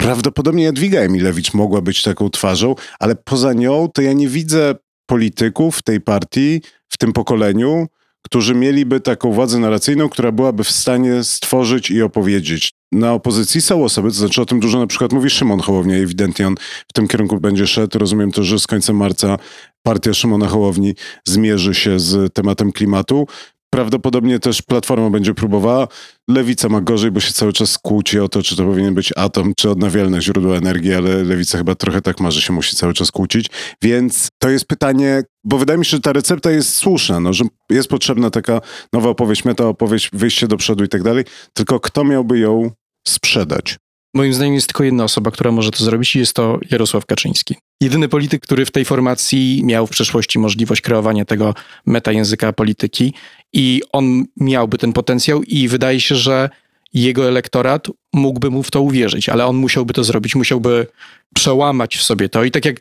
Prawdopodobnie 0.00 0.64
Jadwiga 0.64 1.00
Emilewicz 1.00 1.54
mogła 1.54 1.80
być 1.80 2.02
taką 2.02 2.30
twarzą, 2.30 2.74
ale 3.00 3.14
poza 3.14 3.52
nią 3.52 3.88
to 3.94 4.02
ja 4.02 4.12
nie 4.12 4.28
widzę 4.28 4.74
polityków 5.06 5.76
w 5.76 5.82
tej 5.82 6.00
partii, 6.00 6.62
w 6.88 6.98
tym 6.98 7.12
pokoleniu, 7.12 7.86
którzy 8.22 8.54
mieliby 8.54 9.00
taką 9.00 9.32
władzę 9.32 9.58
narracyjną, 9.58 10.08
która 10.08 10.32
byłaby 10.32 10.64
w 10.64 10.70
stanie 10.70 11.24
stworzyć 11.24 11.90
i 11.90 12.02
opowiedzieć. 12.02 12.70
Na 12.92 13.12
opozycji 13.12 13.60
są 13.60 13.84
osoby, 13.84 14.08
to 14.08 14.14
znaczy 14.14 14.42
o 14.42 14.46
tym 14.46 14.60
dużo 14.60 14.78
na 14.78 14.86
przykład 14.86 15.12
mówi 15.12 15.30
Szymon 15.30 15.60
Hołownia, 15.60 15.96
ewidentnie 15.96 16.46
on 16.46 16.54
w 16.88 16.92
tym 16.92 17.08
kierunku 17.08 17.40
będzie 17.40 17.66
szedł. 17.66 17.98
Rozumiem 17.98 18.32
też, 18.32 18.46
że 18.46 18.58
z 18.58 18.66
końcem 18.66 18.96
marca 18.96 19.38
partia 19.82 20.14
Szymona 20.14 20.48
Hołowni 20.48 20.94
zmierzy 21.24 21.74
się 21.74 22.00
z 22.00 22.34
tematem 22.34 22.72
klimatu. 22.72 23.26
Prawdopodobnie 23.70 24.38
też 24.38 24.62
Platforma 24.62 25.10
będzie 25.10 25.34
próbowała. 25.34 25.88
Lewica 26.28 26.68
ma 26.68 26.80
gorzej, 26.80 27.10
bo 27.10 27.20
się 27.20 27.32
cały 27.32 27.52
czas 27.52 27.78
kłóci 27.78 28.18
o 28.18 28.28
to, 28.28 28.42
czy 28.42 28.56
to 28.56 28.64
powinien 28.64 28.94
być 28.94 29.12
atom, 29.16 29.52
czy 29.56 29.70
odnawialne 29.70 30.22
źródła 30.22 30.56
energii, 30.56 30.94
ale 30.94 31.24
Lewica 31.24 31.58
chyba 31.58 31.74
trochę 31.74 32.02
tak 32.02 32.20
ma, 32.20 32.30
że 32.30 32.40
się 32.40 32.52
musi 32.52 32.76
cały 32.76 32.94
czas 32.94 33.10
kłócić. 33.10 33.46
Więc 33.82 34.28
to 34.38 34.48
jest 34.48 34.64
pytanie, 34.64 35.22
bo 35.44 35.58
wydaje 35.58 35.78
mi 35.78 35.84
się, 35.84 35.90
że 35.90 36.00
ta 36.00 36.12
recepta 36.12 36.50
jest 36.50 36.74
słuszna, 36.74 37.20
no, 37.20 37.32
że 37.32 37.44
jest 37.70 37.88
potrzebna 37.88 38.30
taka 38.30 38.60
nowa 38.92 39.08
opowieść, 39.08 39.44
meta 39.44 39.66
opowieść, 39.66 40.10
wyjście 40.12 40.48
do 40.48 40.56
przodu 40.56 40.84
i 40.84 40.88
tak 40.88 41.02
dalej, 41.02 41.24
tylko 41.54 41.80
kto 41.80 42.04
miałby 42.04 42.38
ją 42.38 42.70
sprzedać? 43.08 43.76
Moim 44.14 44.34
zdaniem 44.34 44.54
jest 44.54 44.66
tylko 44.66 44.84
jedna 44.84 45.04
osoba, 45.04 45.30
która 45.30 45.52
może 45.52 45.70
to 45.70 45.84
zrobić 45.84 46.16
i 46.16 46.18
jest 46.18 46.34
to 46.34 46.58
Jarosław 46.70 47.06
Kaczyński. 47.06 47.54
Jedyny 47.80 48.08
polityk, 48.08 48.42
który 48.42 48.66
w 48.66 48.70
tej 48.70 48.84
formacji 48.84 49.62
miał 49.64 49.86
w 49.86 49.90
przeszłości 49.90 50.38
możliwość 50.38 50.80
kreowania 50.80 51.24
tego 51.24 51.54
metajęzyka 51.86 52.52
polityki 52.52 53.14
i 53.52 53.82
on 53.92 54.24
miałby 54.36 54.78
ten 54.78 54.92
potencjał 54.92 55.42
i 55.42 55.68
wydaje 55.68 56.00
się, 56.00 56.14
że 56.14 56.50
jego 56.92 57.28
elektorat 57.28 57.86
mógłby 58.12 58.50
mu 58.50 58.62
w 58.62 58.70
to 58.70 58.80
uwierzyć, 58.80 59.28
ale 59.28 59.46
on 59.46 59.56
musiałby 59.56 59.94
to 59.94 60.04
zrobić, 60.04 60.34
musiałby 60.34 60.86
przełamać 61.34 61.96
w 61.96 62.02
sobie 62.02 62.28
to. 62.28 62.44
I 62.44 62.50
tak 62.50 62.64
jak 62.64 62.76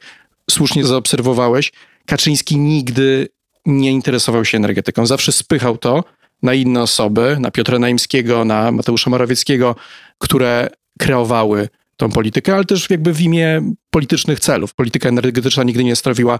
słusznie 0.49 0.85
zaobserwowałeś, 0.85 1.71
Kaczyński 2.05 2.57
nigdy 2.57 3.27
nie 3.65 3.91
interesował 3.91 4.45
się 4.45 4.57
energetyką. 4.57 5.05
Zawsze 5.05 5.31
spychał 5.31 5.77
to 5.77 6.03
na 6.43 6.53
inne 6.53 6.81
osoby, 6.81 7.37
na 7.39 7.51
Piotra 7.51 7.79
Naimskiego, 7.79 8.45
na 8.45 8.71
Mateusza 8.71 9.09
Morawieckiego, 9.09 9.75
które 10.17 10.69
kreowały 10.99 11.69
tą 11.97 12.11
politykę, 12.11 12.55
ale 12.55 12.65
też 12.65 12.89
jakby 12.89 13.13
w 13.13 13.21
imię 13.21 13.73
politycznych 13.89 14.39
celów. 14.39 14.73
Polityka 14.73 15.09
energetyczna 15.09 15.63
nigdy 15.63 15.83
nie 15.83 15.95
strawiła 15.95 16.39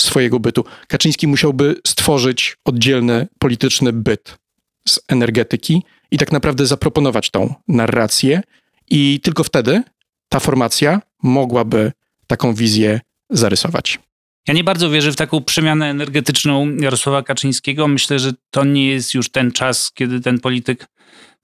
swojego 0.00 0.40
bytu. 0.40 0.64
Kaczyński 0.88 1.26
musiałby 1.26 1.74
stworzyć 1.86 2.56
oddzielny 2.64 3.26
polityczny 3.38 3.92
byt 3.92 4.38
z 4.88 5.00
energetyki 5.08 5.82
i 6.10 6.18
tak 6.18 6.32
naprawdę 6.32 6.66
zaproponować 6.66 7.30
tą 7.30 7.54
narrację 7.68 8.42
i 8.90 9.20
tylko 9.22 9.44
wtedy 9.44 9.82
ta 10.28 10.40
formacja 10.40 11.00
mogłaby 11.22 11.92
taką 12.26 12.54
wizję 12.54 13.00
zarysować. 13.30 13.98
Ja 14.48 14.54
nie 14.54 14.64
bardzo 14.64 14.90
wierzę 14.90 15.12
w 15.12 15.16
taką 15.16 15.44
przemianę 15.44 15.90
energetyczną 15.90 16.76
Jarosława 16.76 17.22
Kaczyńskiego. 17.22 17.88
Myślę, 17.88 18.18
że 18.18 18.32
to 18.50 18.64
nie 18.64 18.88
jest 18.88 19.14
już 19.14 19.30
ten 19.30 19.52
czas, 19.52 19.92
kiedy 19.92 20.20
ten 20.20 20.40
polityk 20.40 20.86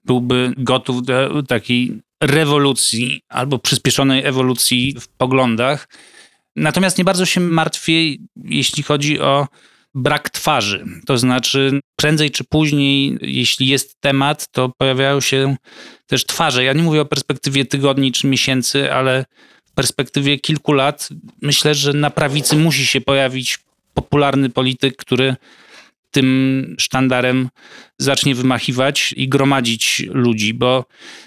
byłby 0.05 0.53
gotów 0.57 1.03
do 1.03 1.43
takiej 1.43 2.01
rewolucji 2.23 3.21
albo 3.29 3.59
przyspieszonej 3.59 4.25
ewolucji 4.25 4.95
w 4.99 5.07
poglądach. 5.07 5.87
Natomiast 6.55 6.97
nie 6.97 7.03
bardzo 7.03 7.25
się 7.25 7.39
martwię, 7.39 8.15
jeśli 8.43 8.83
chodzi 8.83 9.19
o 9.19 9.47
brak 9.95 10.29
twarzy. 10.29 10.85
To 11.05 11.17
znaczy, 11.17 11.79
prędzej 11.95 12.31
czy 12.31 12.43
później, 12.43 13.17
jeśli 13.21 13.67
jest 13.67 14.01
temat, 14.01 14.47
to 14.51 14.71
pojawiają 14.77 15.21
się 15.21 15.55
też 16.07 16.25
twarze. 16.25 16.63
Ja 16.63 16.73
nie 16.73 16.83
mówię 16.83 17.01
o 17.01 17.05
perspektywie 17.05 17.65
tygodni 17.65 18.11
czy 18.11 18.27
miesięcy, 18.27 18.93
ale 18.93 19.25
w 19.65 19.71
perspektywie 19.71 20.39
kilku 20.39 20.73
lat 20.73 21.09
myślę, 21.41 21.75
że 21.75 21.93
na 21.93 22.09
prawicy 22.09 22.55
musi 22.55 22.85
się 22.85 23.01
pojawić 23.01 23.59
popularny 23.93 24.49
polityk, 24.49 24.95
który 24.95 25.35
tym 26.13 26.75
sztandarem 26.79 27.49
zacznie 27.97 28.35
wymachiwać 28.35 29.13
i 29.17 29.29
gromadzić 29.29 30.03
ludzi, 30.09 30.53
bo 30.53 30.85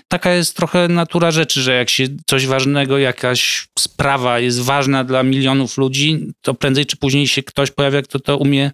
taka 0.09 0.35
jest 0.35 0.57
trochę 0.57 0.89
natura 0.89 1.31
rzeczy, 1.31 1.63
że 1.63 1.73
jak 1.75 1.91
się 1.91 2.07
coś 2.27 2.47
ważnego, 2.47 2.99
jakaś 2.99 3.69
sprawa 3.79 4.39
jest 4.39 4.61
ważna 4.61 5.05
dla 5.05 5.23
milionów 5.23 5.79
ludzi, 5.79 6.33
to 6.41 6.55
prędzej 6.55 6.87
czy 6.87 6.97
później 6.97 7.29
się 7.29 7.43
ktoś 7.43 7.71
pojawia, 7.71 8.03
kto 8.03 8.21
to 8.21 8.37
umie 8.37 8.71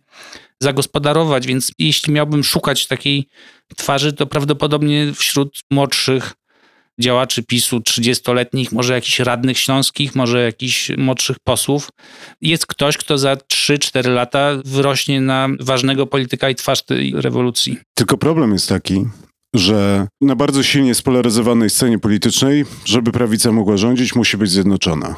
zagospodarować. 0.60 1.46
Więc 1.46 1.72
jeśli 1.78 2.12
miałbym 2.12 2.44
szukać 2.44 2.86
takiej 2.86 3.28
twarzy, 3.76 4.12
to 4.12 4.26
prawdopodobnie 4.26 5.12
wśród 5.14 5.60
młodszych 5.70 6.32
działaczy 7.02 7.42
PiSu 7.42 7.78
30-letnich, 7.78 8.72
może 8.72 8.94
jakichś 8.94 9.18
radnych 9.18 9.58
śląskich, 9.58 10.14
może 10.14 10.42
jakichś 10.42 10.90
młodszych 10.96 11.36
posłów. 11.44 11.90
Jest 12.40 12.66
ktoś, 12.66 12.96
kto 12.96 13.18
za 13.18 13.34
3-4 13.34 14.08
lata 14.08 14.50
wyrośnie 14.64 15.20
na 15.20 15.48
ważnego 15.60 16.06
polityka 16.06 16.50
i 16.50 16.54
twarz 16.54 16.82
tej 16.82 17.12
rewolucji. 17.14 17.78
Tylko 17.94 18.18
problem 18.18 18.52
jest 18.52 18.68
taki, 18.68 19.04
że 19.54 20.06
na 20.20 20.36
bardzo 20.36 20.62
silnie 20.62 20.94
spolaryzowanej 20.94 21.70
scenie 21.70 21.98
politycznej, 21.98 22.64
żeby 22.84 23.12
prawica 23.12 23.52
mogła 23.52 23.76
rządzić, 23.76 24.14
musi 24.14 24.36
być 24.36 24.50
zjednoczona. 24.50 25.16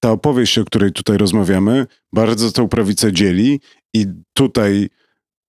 Ta 0.00 0.10
opowieść, 0.10 0.58
o 0.58 0.64
której 0.64 0.92
tutaj 0.92 1.18
rozmawiamy, 1.18 1.86
bardzo 2.12 2.52
tę 2.52 2.68
prawicę 2.68 3.12
dzieli 3.12 3.60
i 3.94 4.06
tutaj 4.32 4.88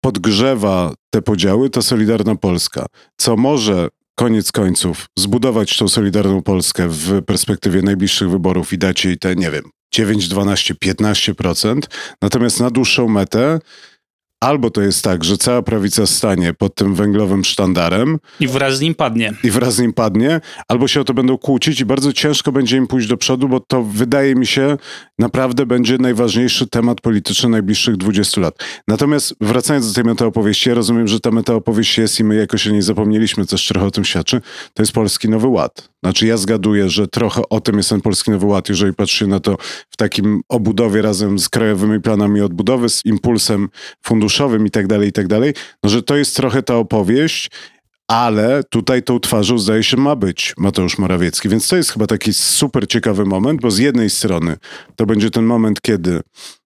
podgrzewa 0.02 0.94
te 1.10 1.22
podziały 1.22 1.70
ta 1.70 1.82
Solidarna 1.82 2.36
Polska, 2.36 2.86
co 3.18 3.38
może 3.38 3.88
koniec 4.20 4.52
końców 4.52 5.06
zbudować 5.20 5.78
tą 5.78 5.88
Solidarną 5.88 6.42
Polskę 6.42 6.88
w 6.90 7.22
perspektywie 7.26 7.82
najbliższych 7.82 8.30
wyborów 8.30 8.74
i 8.74 8.78
dać 8.78 9.06
jej 9.06 9.18
te, 9.18 9.36
nie 9.36 9.52
wiem, 9.52 9.64
9, 9.94 10.28
12, 10.28 10.74
15%. 10.74 11.80
Natomiast 12.22 12.60
na 12.60 12.70
dłuższą 12.70 13.08
metę 13.08 13.60
Albo 14.40 14.70
to 14.70 14.82
jest 14.82 15.04
tak, 15.04 15.24
że 15.24 15.38
cała 15.38 15.62
prawica 15.62 16.06
stanie 16.06 16.54
pod 16.54 16.76
tym 16.76 16.96
węglowym 16.96 17.46
sztandarem 17.46 18.18
I 18.40 18.48
wraz 18.48 18.78
z 18.78 18.82
nim 18.82 18.96
padnie. 18.96 19.34
i 19.44 19.52
wraz 19.52 19.76
z 19.76 19.80
nim 19.80 19.94
padnie, 19.94 20.42
albo 20.68 20.88
się 20.88 21.02
o 21.02 21.04
to 21.04 21.14
będą 21.14 21.38
kłócić 21.38 21.80
i 21.80 21.86
bardzo 21.86 22.14
ciężko 22.14 22.52
będzie 22.52 22.78
im 22.78 22.88
pójść 22.88 23.08
do 23.08 23.18
przodu, 23.18 23.50
bo 23.50 23.60
to 23.60 23.84
wydaje 23.84 24.36
mi 24.36 24.48
się 24.48 24.78
naprawdę 25.20 25.66
będzie 25.66 25.98
najważniejszy 25.98 26.68
temat 26.68 27.02
polityczny 27.02 27.50
najbliższych 27.50 27.98
20 27.98 28.42
lat. 28.42 28.56
Natomiast 28.88 29.36
wracając 29.42 29.88
do 29.88 29.94
tej 29.94 30.04
metaopowieści, 30.04 30.70
ja 30.70 30.76
rozumiem, 30.76 31.08
że 31.08 31.20
ta 31.20 31.32
metaopowieść 31.32 31.98
jest 31.98 32.20
i 32.20 32.24
my 32.24 32.36
jakoś 32.36 32.68
o 32.68 32.72
niej 32.72 32.82
zapomnieliśmy, 32.82 33.46
coś 33.46 33.68
trochę 33.68 33.88
o 33.88 33.92
tym 33.92 34.06
świadczy, 34.06 34.42
to 34.74 34.84
jest 34.84 34.92
Polski 34.92 35.30
Nowy 35.30 35.48
Ład. 35.48 35.90
Znaczy 36.04 36.28
ja 36.28 36.38
zgaduję, 36.38 36.90
że 36.90 37.08
trochę 37.08 37.42
o 37.50 37.62
tym 37.62 37.78
jest 37.78 37.90
ten 37.90 38.02
Polski 38.02 38.32
Nowy 38.32 38.46
Ład, 38.46 38.70
jeżeli 38.70 38.94
patrzy 38.94 39.18
się 39.18 39.28
na 39.28 39.40
to 39.40 39.58
w 39.90 39.98
takim 39.98 40.42
obudowie 40.50 41.02
razem 41.02 41.40
z 41.40 41.50
krajowymi 41.50 42.02
planami 42.02 42.42
odbudowy, 42.42 42.90
z 42.90 43.06
impulsem 43.06 43.70
funduszowym 44.30 44.66
i 44.66 44.72
tak 44.72 44.88
dalej, 44.88 45.10
i 45.10 45.12
tak 45.12 45.28
dalej, 45.28 45.54
no 45.84 45.90
że 45.90 46.04
to 46.04 46.18
jest 46.18 46.36
trochę 46.36 46.64
ta 46.64 46.76
opowieść, 46.76 47.52
ale 48.08 48.64
tutaj 48.64 49.04
tą 49.04 49.20
twarzą 49.20 49.58
zdaje 49.58 49.84
się 49.84 49.98
ma 49.98 50.16
być 50.16 50.54
Mateusz 50.58 50.98
Morawiecki, 50.98 51.50
więc 51.50 51.68
to 51.68 51.76
jest 51.76 51.92
chyba 51.92 52.08
taki 52.08 52.34
super 52.34 52.88
ciekawy 52.88 53.26
moment, 53.26 53.62
bo 53.62 53.72
z 53.72 53.78
jednej 53.78 54.10
strony 54.10 54.58
to 54.96 55.06
będzie 55.06 55.30
ten 55.32 55.46
moment, 55.46 55.82
kiedy 55.82 56.22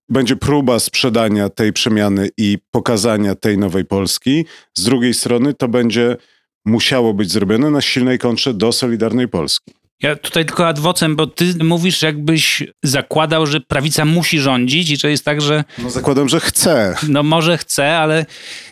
będzie 0.10 0.36
próba 0.36 0.80
sprzedania 0.80 1.50
tej 1.50 1.74
przemiany 1.74 2.30
i 2.38 2.58
pokazania 2.72 3.36
tej 3.36 3.58
nowej 3.58 3.86
Polski, 3.86 4.46
z 4.78 4.84
drugiej 4.84 5.14
strony 5.14 5.54
to 5.54 5.68
będzie 5.68 6.18
musiało 6.66 7.14
być 7.14 7.32
zrobione 7.32 7.70
na 7.70 7.82
silnej 7.82 8.20
kontrze 8.20 8.54
do 8.54 8.72
Solidarnej 8.72 9.28
Polski. 9.28 9.83
Ja 10.04 10.16
tutaj 10.16 10.46
tylko 10.46 10.68
adwocem, 10.68 11.16
bo 11.16 11.28
ty 11.28 11.54
mówisz, 11.64 12.02
jakbyś 12.02 12.64
zakładał, 12.84 13.46
że 13.46 13.60
prawica 13.62 14.06
musi 14.06 14.40
rządzić 14.40 14.90
i 14.90 14.98
że 14.98 15.12
jest 15.12 15.26
tak, 15.26 15.42
że 15.42 15.64
No 15.78 15.90
zakładam, 15.90 16.30
że 16.30 16.40
chce. 16.40 16.96
no 17.10 17.24
może 17.24 17.58
chce, 17.58 17.98
ale 17.98 18.26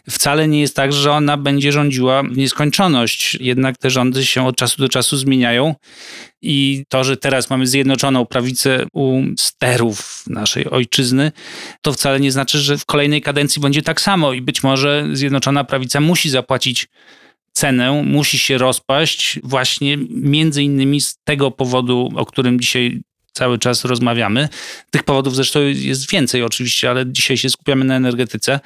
wcale 0.10 0.48
nie 0.48 0.62
jest 0.62 0.76
tak, 0.76 0.94
że 0.94 1.12
ona 1.12 1.38
będzie 1.38 1.72
rządziła 1.72 2.24
w 2.24 2.38
nieskończoność. 2.38 3.38
Jednak 3.40 3.78
te 3.78 3.90
rządy 3.90 4.26
się 4.26 4.48
od 4.48 4.56
czasu 4.56 4.78
do 4.82 4.90
czasu 4.90 5.18
zmieniają 5.18 5.76
i 6.42 6.84
to, 6.90 7.04
że 7.04 7.18
teraz 7.18 7.50
mamy 7.50 7.68
zjednoczoną 7.68 8.26
prawicę 8.26 8.86
u 8.94 9.22
sterów 9.40 10.24
naszej 10.28 10.70
ojczyzny, 10.70 11.32
to 11.82 11.94
wcale 11.94 12.20
nie 12.20 12.32
znaczy, 12.32 12.60
że 12.60 12.78
w 12.78 12.86
kolejnej 12.86 13.22
kadencji 13.22 13.62
będzie 13.62 13.82
tak 13.82 14.02
samo 14.02 14.34
i 14.34 14.42
być 14.42 14.64
może 14.64 15.08
zjednoczona 15.14 15.64
prawica 15.64 16.00
musi 16.02 16.30
zapłacić 16.30 16.88
cenę, 17.54 18.04
musi 18.06 18.38
się 18.40 18.58
rozpaść 18.58 19.40
właśnie 19.44 19.98
między 20.10 20.64
innymi 20.64 21.02
z 21.02 21.18
tego 21.24 21.52
powodu, 21.52 22.10
o 22.16 22.26
którym 22.26 22.60
dzisiaj 22.60 23.02
cały 23.34 23.60
czas 23.60 23.86
rozmawiamy. 23.86 24.50
Tych 24.92 25.04
powodów 25.04 25.36
zresztą 25.36 25.60
jest 25.60 26.12
więcej 26.12 26.44
oczywiście, 26.44 26.90
ale 26.90 27.06
dzisiaj 27.08 27.38
się 27.38 27.50
skupiamy 27.50 27.86
na 27.86 27.96
energetyce. 27.96 28.60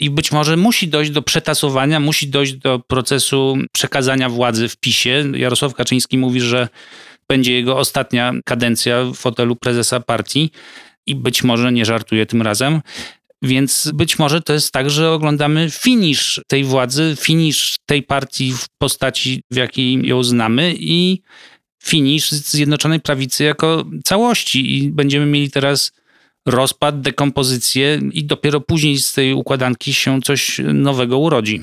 I 0.00 0.10
być 0.10 0.32
może 0.32 0.56
musi 0.56 0.88
dojść 0.88 1.10
do 1.10 1.22
przetasowania, 1.22 2.00
musi 2.00 2.28
dojść 2.28 2.52
do 2.52 2.78
procesu 2.78 3.58
przekazania 3.72 4.28
władzy 4.28 4.68
w 4.68 4.76
PiSie. 4.76 5.24
Jarosław 5.34 5.74
Kaczyński 5.74 6.18
mówi, 6.18 6.40
że 6.40 6.68
będzie 7.28 7.52
jego 7.52 7.78
ostatnia 7.78 8.32
kadencja 8.44 9.04
w 9.04 9.14
fotelu 9.14 9.56
prezesa 9.56 10.00
partii 10.00 10.50
i 11.06 11.14
być 11.14 11.42
może 11.42 11.72
nie 11.72 11.84
żartuje 11.84 12.26
tym 12.26 12.42
razem. 12.42 12.80
Więc 13.42 13.90
być 13.94 14.18
może 14.18 14.40
to 14.40 14.52
jest 14.52 14.72
tak, 14.72 14.90
że 14.90 15.12
oglądamy 15.12 15.70
finisz 15.70 16.40
tej 16.46 16.64
władzy, 16.64 17.16
finisz 17.20 17.76
tej 17.86 18.02
partii 18.02 18.52
w 18.52 18.66
postaci, 18.78 19.42
w 19.50 19.56
jakiej 19.56 20.08
ją 20.08 20.24
znamy 20.24 20.74
i 20.78 21.22
finisz 21.82 22.30
Zjednoczonej 22.30 23.00
Prawicy 23.00 23.44
jako 23.44 23.84
całości. 24.04 24.78
I 24.78 24.90
będziemy 24.90 25.26
mieli 25.26 25.50
teraz 25.50 25.92
rozpad, 26.46 27.00
dekompozycję 27.00 28.00
i 28.12 28.24
dopiero 28.24 28.60
później 28.60 28.98
z 28.98 29.12
tej 29.12 29.32
układanki 29.32 29.94
się 29.94 30.20
coś 30.22 30.60
nowego 30.74 31.18
urodzi. 31.18 31.62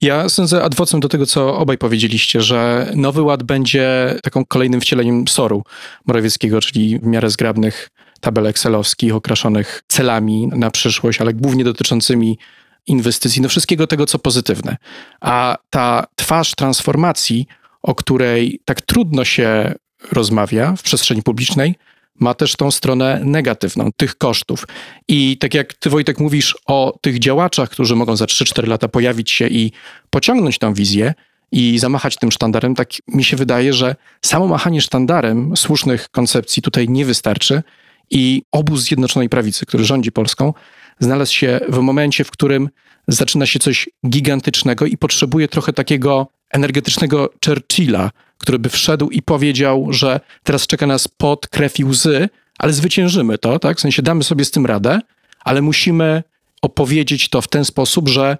Ja 0.00 0.28
sądzę 0.28 0.64
adwocem 0.64 1.00
do 1.00 1.08
tego, 1.08 1.26
co 1.26 1.56
obaj 1.56 1.78
powiedzieliście, 1.78 2.40
że 2.40 2.92
Nowy 2.96 3.22
Ład 3.22 3.42
będzie 3.42 4.14
taką 4.22 4.44
kolejnym 4.44 4.80
wcieleniem 4.80 5.28
SOR-u 5.28 5.62
Morawieckiego, 6.06 6.60
czyli 6.60 6.98
w 6.98 7.06
miarę 7.06 7.30
zgrabnych 7.30 7.88
tabel 8.22 8.46
excelowskich 8.46 9.14
okraszonych 9.14 9.82
celami 9.88 10.46
na 10.46 10.70
przyszłość, 10.70 11.20
ale 11.20 11.34
głównie 11.34 11.64
dotyczącymi 11.64 12.38
inwestycji, 12.86 13.42
no 13.42 13.48
wszystkiego 13.48 13.86
tego, 13.86 14.06
co 14.06 14.18
pozytywne. 14.18 14.76
A 15.20 15.56
ta 15.70 16.06
twarz 16.16 16.54
transformacji, 16.54 17.46
o 17.82 17.94
której 17.94 18.60
tak 18.64 18.80
trudno 18.80 19.24
się 19.24 19.74
rozmawia 20.12 20.76
w 20.76 20.82
przestrzeni 20.82 21.22
publicznej, 21.22 21.74
ma 22.20 22.34
też 22.34 22.56
tą 22.56 22.70
stronę 22.70 23.20
negatywną, 23.24 23.90
tych 23.96 24.18
kosztów. 24.18 24.66
I 25.08 25.38
tak 25.38 25.54
jak 25.54 25.74
ty, 25.74 25.90
Wojtek, 25.90 26.20
mówisz 26.20 26.56
o 26.66 26.98
tych 27.00 27.18
działaczach, 27.18 27.70
którzy 27.70 27.96
mogą 27.96 28.16
za 28.16 28.24
3-4 28.24 28.68
lata 28.68 28.88
pojawić 28.88 29.30
się 29.30 29.48
i 29.48 29.72
pociągnąć 30.10 30.58
tą 30.58 30.74
wizję 30.74 31.14
i 31.52 31.78
zamachać 31.78 32.16
tym 32.16 32.32
sztandarem, 32.32 32.74
tak 32.74 32.88
mi 33.08 33.24
się 33.24 33.36
wydaje, 33.36 33.72
że 33.72 33.96
samo 34.24 34.46
machanie 34.46 34.80
sztandarem 34.80 35.56
słusznych 35.56 36.08
koncepcji 36.08 36.62
tutaj 36.62 36.88
nie 36.88 37.04
wystarczy 37.04 37.62
i 38.12 38.42
obóz 38.52 38.80
Zjednoczonej 38.80 39.28
Prawicy, 39.28 39.66
który 39.66 39.84
rządzi 39.84 40.12
Polską, 40.12 40.54
znalazł 40.98 41.34
się 41.34 41.60
w 41.68 41.78
momencie, 41.78 42.24
w 42.24 42.30
którym 42.30 42.68
zaczyna 43.08 43.46
się 43.46 43.58
coś 43.58 43.88
gigantycznego 44.08 44.86
i 44.86 44.96
potrzebuje 44.96 45.48
trochę 45.48 45.72
takiego 45.72 46.26
energetycznego 46.50 47.30
Churchilla, 47.46 48.10
który 48.38 48.58
by 48.58 48.68
wszedł 48.68 49.10
i 49.10 49.22
powiedział, 49.22 49.86
że 49.90 50.20
teraz 50.42 50.66
czeka 50.66 50.86
nas 50.86 51.08
pot, 51.08 51.48
krew 51.48 51.78
i 51.78 51.84
łzy, 51.84 52.28
ale 52.58 52.72
zwyciężymy 52.72 53.38
to, 53.38 53.58
tak? 53.58 53.78
W 53.78 53.80
sensie 53.80 54.02
damy 54.02 54.24
sobie 54.24 54.44
z 54.44 54.50
tym 54.50 54.66
radę, 54.66 55.00
ale 55.40 55.62
musimy 55.62 56.22
opowiedzieć 56.62 57.28
to 57.28 57.40
w 57.40 57.48
ten 57.48 57.64
sposób, 57.64 58.08
że 58.08 58.36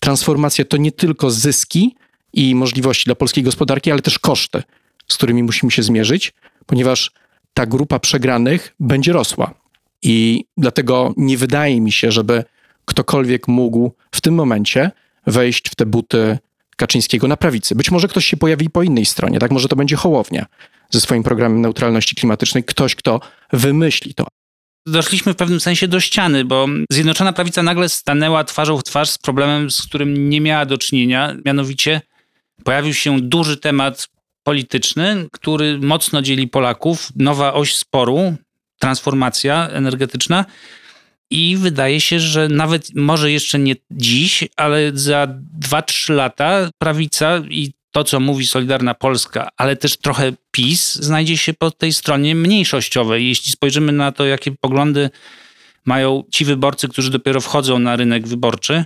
transformacja 0.00 0.64
to 0.64 0.76
nie 0.76 0.92
tylko 0.92 1.30
zyski 1.30 1.96
i 2.32 2.54
możliwości 2.54 3.04
dla 3.04 3.14
polskiej 3.14 3.44
gospodarki, 3.44 3.90
ale 3.90 4.02
też 4.02 4.18
koszty, 4.18 4.62
z 5.08 5.16
którymi 5.16 5.42
musimy 5.42 5.72
się 5.72 5.82
zmierzyć, 5.82 6.32
ponieważ 6.66 7.10
ta 7.54 7.66
grupa 7.66 7.98
przegranych 7.98 8.74
będzie 8.80 9.12
rosła. 9.12 9.54
I 10.02 10.44
dlatego 10.56 11.14
nie 11.16 11.36
wydaje 11.36 11.80
mi 11.80 11.92
się, 11.92 12.12
żeby 12.12 12.44
ktokolwiek 12.84 13.48
mógł 13.48 13.92
w 14.12 14.20
tym 14.20 14.34
momencie 14.34 14.90
wejść 15.26 15.68
w 15.68 15.74
te 15.74 15.86
buty 15.86 16.38
Kaczyńskiego 16.76 17.28
na 17.28 17.36
prawicy. 17.36 17.74
Być 17.74 17.90
może 17.90 18.08
ktoś 18.08 18.24
się 18.24 18.36
pojawi 18.36 18.70
po 18.70 18.82
innej 18.82 19.06
stronie, 19.06 19.38
tak? 19.38 19.50
Może 19.50 19.68
to 19.68 19.76
będzie 19.76 19.96
Hołownia 19.96 20.46
ze 20.90 21.00
swoim 21.00 21.22
programem 21.22 21.60
neutralności 21.60 22.16
klimatycznej, 22.16 22.64
ktoś, 22.64 22.94
kto 22.94 23.20
wymyśli 23.52 24.14
to. 24.14 24.26
Doszliśmy 24.86 25.32
w 25.32 25.36
pewnym 25.36 25.60
sensie 25.60 25.88
do 25.88 26.00
ściany, 26.00 26.44
bo 26.44 26.66
Zjednoczona 26.90 27.32
Prawica 27.32 27.62
nagle 27.62 27.88
stanęła 27.88 28.44
twarzą 28.44 28.78
w 28.78 28.84
twarz 28.84 29.10
z 29.10 29.18
problemem, 29.18 29.70
z 29.70 29.82
którym 29.82 30.30
nie 30.30 30.40
miała 30.40 30.66
do 30.66 30.78
czynienia. 30.78 31.36
Mianowicie 31.44 32.00
pojawił 32.64 32.94
się 32.94 33.20
duży 33.20 33.56
temat 33.56 34.08
polityczny, 34.44 35.28
który 35.32 35.78
mocno 35.78 36.22
dzieli 36.22 36.48
Polaków. 36.48 37.08
Nowa 37.16 37.54
oś 37.54 37.76
sporu, 37.76 38.34
transformacja 38.78 39.68
energetyczna. 39.68 40.44
I 41.30 41.56
wydaje 41.56 42.00
się, 42.00 42.20
że 42.20 42.48
nawet 42.48 42.94
może 42.94 43.30
jeszcze 43.30 43.58
nie 43.58 43.74
dziś, 43.90 44.44
ale 44.56 44.90
za 44.94 45.28
2-3 45.60 46.14
lata 46.14 46.70
prawica 46.78 47.42
i 47.50 47.72
to, 47.90 48.04
co 48.04 48.20
mówi 48.20 48.46
Solidarna 48.46 48.94
Polska, 48.94 49.48
ale 49.56 49.76
też 49.76 49.96
trochę 49.96 50.32
PiS, 50.50 50.94
znajdzie 50.94 51.36
się 51.36 51.54
po 51.54 51.70
tej 51.70 51.92
stronie 51.92 52.34
mniejszościowej. 52.34 53.28
Jeśli 53.28 53.52
spojrzymy 53.52 53.92
na 53.92 54.12
to, 54.12 54.26
jakie 54.26 54.52
poglądy 54.52 55.10
mają 55.86 56.22
ci 56.32 56.44
wyborcy, 56.44 56.88
którzy 56.88 57.10
dopiero 57.10 57.40
wchodzą 57.40 57.78
na 57.78 57.96
rynek 57.96 58.28
wyborczy, 58.28 58.84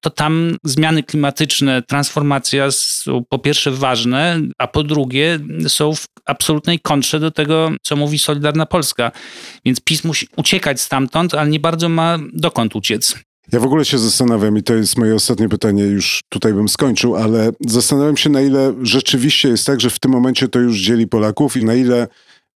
to 0.00 0.10
tam 0.10 0.56
zmiany 0.64 1.02
klimatyczne, 1.02 1.82
transformacja 1.82 2.70
są 2.70 3.24
po 3.28 3.38
pierwsze 3.38 3.70
ważne, 3.70 4.40
a 4.58 4.66
po 4.66 4.82
drugie 4.82 5.38
są 5.68 5.94
w 5.94 6.06
absolutnej 6.24 6.80
kontrze 6.80 7.20
do 7.20 7.30
tego, 7.30 7.70
co 7.82 7.96
mówi 7.96 8.18
Solidarna 8.18 8.66
Polska. 8.66 9.12
Więc 9.64 9.80
PiS 9.80 10.04
musi 10.04 10.28
uciekać 10.36 10.80
stamtąd, 10.80 11.34
ale 11.34 11.50
nie 11.50 11.60
bardzo 11.60 11.88
ma 11.88 12.18
dokąd 12.32 12.76
uciec. 12.76 13.14
Ja 13.52 13.60
w 13.60 13.64
ogóle 13.64 13.84
się 13.84 13.98
zastanawiam, 13.98 14.58
i 14.58 14.62
to 14.62 14.74
jest 14.74 14.98
moje 14.98 15.14
ostatnie 15.14 15.48
pytanie, 15.48 15.82
już 15.82 16.20
tutaj 16.28 16.54
bym 16.54 16.68
skończył, 16.68 17.16
ale 17.16 17.50
zastanawiam 17.66 18.16
się, 18.16 18.30
na 18.30 18.40
ile 18.40 18.74
rzeczywiście 18.82 19.48
jest 19.48 19.66
tak, 19.66 19.80
że 19.80 19.90
w 19.90 19.98
tym 19.98 20.10
momencie 20.10 20.48
to 20.48 20.58
już 20.58 20.78
dzieli 20.78 21.06
Polaków 21.06 21.56
i 21.56 21.64
na 21.64 21.74
ile 21.74 22.08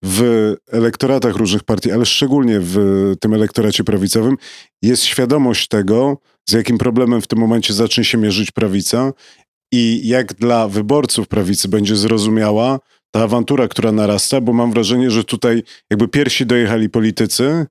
w 0.05 0.55
elektoratach 0.73 1.37
różnych 1.37 1.65
partii, 1.65 1.93
ale 1.93 2.07
szczególnie 2.07 2.61
w 2.61 2.77
tym 3.21 3.35
elektoracie 3.35 3.85
prawicowym, 3.85 4.37
jest 4.83 5.05
świadomość 5.05 5.69
tego, 5.69 6.19
z 6.49 6.53
jakim 6.53 6.79
problemem 6.79 7.23
w 7.23 7.27
tym 7.27 7.39
momencie 7.39 7.75
zacznie 7.75 8.05
się 8.05 8.19
mierzyć 8.19 8.51
prawica 8.51 9.13
i 9.73 10.09
jak 10.09 10.35
dla 10.35 10.69
wyborców 10.69 11.29
prawicy 11.29 11.69
będzie 11.69 11.97
zrozumiała 11.97 12.79
ta 13.11 13.23
awantura, 13.23 13.69
która 13.69 13.93
narasta, 13.93 14.41
bo 14.41 14.53
mam 14.53 14.73
wrażenie, 14.73 15.11
że 15.11 15.25
tutaj 15.25 15.63
jakby 15.91 16.09
pierwsi 16.09 16.47
dojechali 16.47 16.91
politycy, 16.91 17.67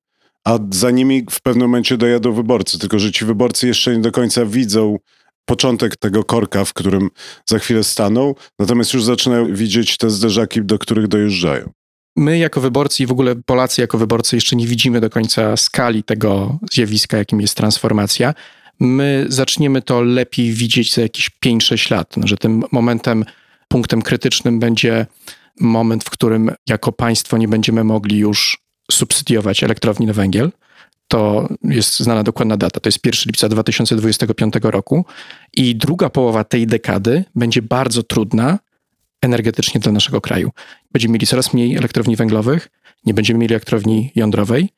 a 0.48 0.60
za 0.72 0.92
nimi 0.92 1.26
w 1.30 1.42
pewnym 1.42 1.68
momencie 1.68 1.98
dojadą 1.98 2.34
wyborcy, 2.34 2.80
tylko 2.80 3.00
że 3.00 3.12
ci 3.12 3.26
wyborcy 3.26 3.68
jeszcze 3.68 3.96
nie 3.96 4.02
do 4.02 4.12
końca 4.12 4.46
widzą 4.46 4.98
początek 5.46 5.98
tego 5.98 6.24
korka, 6.24 6.66
w 6.66 6.74
którym 6.74 7.10
za 7.50 7.60
chwilę 7.60 7.84
staną, 7.84 8.34
natomiast 8.60 8.94
już 8.94 9.04
zaczynają 9.04 9.56
widzieć 9.56 9.98
te 9.98 10.10
zderzaki, 10.10 10.62
do 10.62 10.80
których 10.80 11.08
dojeżdżają. 11.08 11.72
My 12.16 12.38
jako 12.38 12.62
wyborcy 12.62 13.04
i 13.04 13.06
w 13.06 13.12
ogóle 13.12 13.36
Polacy 13.36 13.82
jako 13.82 13.98
wyborcy 13.98 14.36
jeszcze 14.36 14.56
nie 14.56 14.68
widzimy 14.68 15.02
do 15.02 15.10
końca 15.10 15.58
skali 15.58 16.04
tego 16.04 16.60
zjawiska, 16.72 17.18
jakim 17.18 17.42
jest 17.42 17.56
transformacja. 17.56 18.34
my 18.80 19.26
zaczniemy 19.30 19.82
to 19.82 20.02
lepiej 20.02 20.54
widzieć 20.54 20.94
za 20.94 21.02
jakieś 21.02 21.30
5-6 21.46 21.92
lat, 21.92 22.16
że 22.24 22.38
tym 22.38 22.64
momentem, 22.72 23.26
punktem 23.68 24.02
krytycznym 24.02 24.60
będzie 24.60 25.06
moment, 25.60 26.04
w 26.04 26.10
którym 26.10 26.52
jako 26.70 26.92
państwo 26.92 27.38
nie 27.38 27.48
będziemy 27.48 27.84
mogli 27.84 28.18
już 28.18 28.58
subsydiować 28.92 29.64
elektrowni 29.64 30.06
na 30.06 30.14
węgiel. 30.14 30.52
To 31.08 31.50
jest 31.64 32.00
znana 32.00 32.24
dokładna 32.24 32.58
data, 32.58 32.80
to 32.80 32.88
jest 32.88 33.06
1 33.06 33.24
lipca 33.26 33.50
2025 33.50 34.54
roku 34.64 35.06
i 35.54 35.76
druga 35.76 36.10
połowa 36.10 36.44
tej 36.44 36.68
dekady 36.68 37.24
będzie 37.36 37.62
bardzo 37.62 38.04
trudna 38.04 38.60
energetycznie 39.22 39.82
dla 39.82 39.92
naszego 39.92 40.22
kraju. 40.22 40.52
Będziemy 40.92 41.14
mieli 41.14 41.28
coraz 41.28 41.54
mniej 41.54 41.78
elektrowni 41.78 42.16
węglowych, 42.16 42.68
nie 43.06 43.14
będziemy 43.14 43.40
mieli 43.40 43.54
elektrowni 43.54 44.12
jądrowej, 44.16 44.70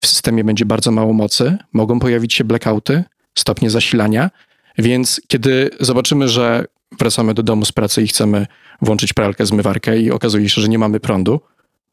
w 0.00 0.06
systemie 0.06 0.44
będzie 0.44 0.64
bardzo 0.64 0.90
mało 0.90 1.12
mocy, 1.12 1.58
mogą 1.72 2.00
pojawić 2.00 2.34
się 2.34 2.44
blackouty, 2.44 3.04
stopnie 3.34 3.70
zasilania, 3.70 4.30
więc 4.78 5.20
kiedy 5.28 5.70
zobaczymy, 5.80 6.28
że 6.28 6.64
wracamy 6.98 7.34
do 7.34 7.42
domu 7.42 7.64
z 7.64 7.72
pracy 7.72 8.02
i 8.02 8.06
chcemy 8.06 8.46
włączyć 8.82 9.12
pralkę, 9.12 9.46
zmywarkę 9.46 9.98
i 9.98 10.10
okazuje 10.10 10.48
się, 10.48 10.60
że 10.60 10.68
nie 10.68 10.78
mamy 10.78 11.00
prądu, 11.00 11.40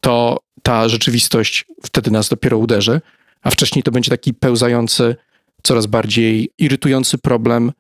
to 0.02 0.40
ta 0.64 0.90
rzeczywistość 0.90 1.66
wtedy 1.86 2.12
nas 2.12 2.30
dopiero 2.30 2.58
uderzy, 2.58 3.02
a 3.42 3.52
wcześniej 3.52 3.84
to 3.84 3.92
będzie 3.92 4.10
taki 4.12 4.34
pełzający, 4.34 5.16
coraz 5.64 5.86
bardziej 5.86 6.52
irytujący 6.58 7.18
problem 7.18 7.72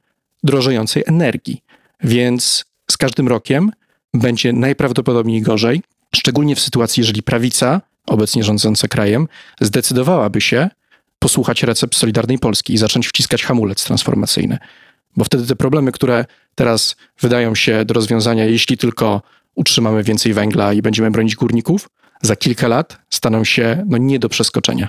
drożejącej 0.44 1.04
energii. 1.08 1.64
Więc 2.04 2.66
z 2.92 2.98
każdym 2.98 3.28
rokiem 3.28 3.72
będzie 4.14 4.54
najprawdopodobniej 4.54 5.42
gorzej, 5.42 5.82
szczególnie 6.16 6.56
w 6.56 6.60
sytuacji, 6.60 7.02
jeżeli 7.02 7.24
prawica, 7.24 7.82
obecnie 8.06 8.44
rządząca 8.44 8.88
krajem, 8.88 9.28
zdecydowałaby 9.62 10.42
się 10.42 10.70
posłuchać 11.20 11.64
recept 11.64 11.96
Solidarnej 11.96 12.40
Polski 12.40 12.74
i 12.74 12.78
zacząć 12.78 13.08
wciskać 13.08 13.44
hamulec 13.44 13.84
transformacyjny. 13.84 14.58
Bo 15.18 15.26
wtedy 15.26 15.48
te 15.48 15.56
problemy, 15.56 15.92
które 15.92 16.26
teraz 16.56 16.96
wydają 17.22 17.56
się 17.56 17.86
do 17.86 17.94
rozwiązania, 17.94 18.46
jeśli 18.46 18.78
tylko 18.78 19.22
utrzymamy 19.56 20.04
więcej 20.04 20.34
węgla 20.34 20.74
i 20.74 20.82
będziemy 20.82 21.12
bronić 21.12 21.36
górników, 21.36 21.90
za 22.22 22.36
kilka 22.36 22.68
lat 22.68 22.98
staną 23.10 23.44
się 23.44 23.86
no, 23.88 23.98
nie 23.98 24.20
do 24.20 24.30
przeskoczenia. 24.30 24.88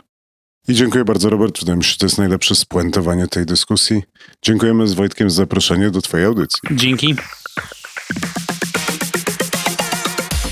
I 0.69 0.75
dziękuję 0.75 1.05
bardzo, 1.05 1.31
Robert. 1.31 1.61
Wydaje 1.61 1.77
mi 1.79 1.85
się, 1.85 1.91
że 1.91 1.97
to 1.97 2.07
jest 2.07 2.19
najlepsze 2.19 2.55
spuentowanie 2.55 3.27
tej 3.27 3.47
dyskusji. 3.47 4.03
Dziękujemy 4.43 4.87
z 4.87 4.93
Wojtkiem 4.93 5.31
za 5.31 5.37
zaproszenie 5.37 5.91
do 5.91 6.03
Twojej 6.03 6.27
audycji. 6.27 6.61
Dzięki. 6.71 7.15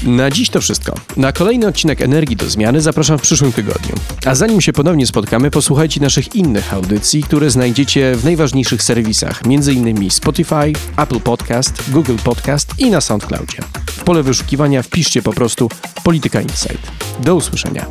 Na 0.09 0.31
dziś 0.31 0.51
to 0.51 0.61
wszystko. 0.61 0.95
Na 1.17 1.33
kolejny 1.33 1.67
odcinek 1.67 2.03
Energii 2.03 2.37
do 2.37 2.51
Zmiany 2.51 2.81
zapraszam 2.81 3.19
w 3.19 3.23
przyszłym 3.23 3.53
tygodniu. 3.53 3.95
A 4.27 4.35
zanim 4.35 4.61
się 4.61 4.73
ponownie 4.73 5.07
spotkamy, 5.07 5.51
posłuchajcie 5.51 6.01
naszych 6.01 6.35
innych 6.35 6.75
audycji, 6.75 7.23
które 7.23 7.51
znajdziecie 7.51 8.17
w 8.17 8.25
najważniejszych 8.25 8.83
serwisach, 8.83 9.43
m.in. 9.47 10.11
Spotify, 10.11 10.73
Apple 10.97 11.21
Podcast, 11.21 11.91
Google 11.91 12.17
Podcast 12.25 12.75
i 12.79 12.91
na 12.91 13.01
SoundCloudzie. 13.01 13.59
W 13.87 14.05
pole 14.05 14.23
wyszukiwania 14.23 14.83
wpiszcie 14.83 15.23
po 15.23 15.33
prostu 15.33 15.69
Polityka 16.05 16.41
Insight. 16.41 16.91
Do 17.21 17.35
usłyszenia. 17.35 17.87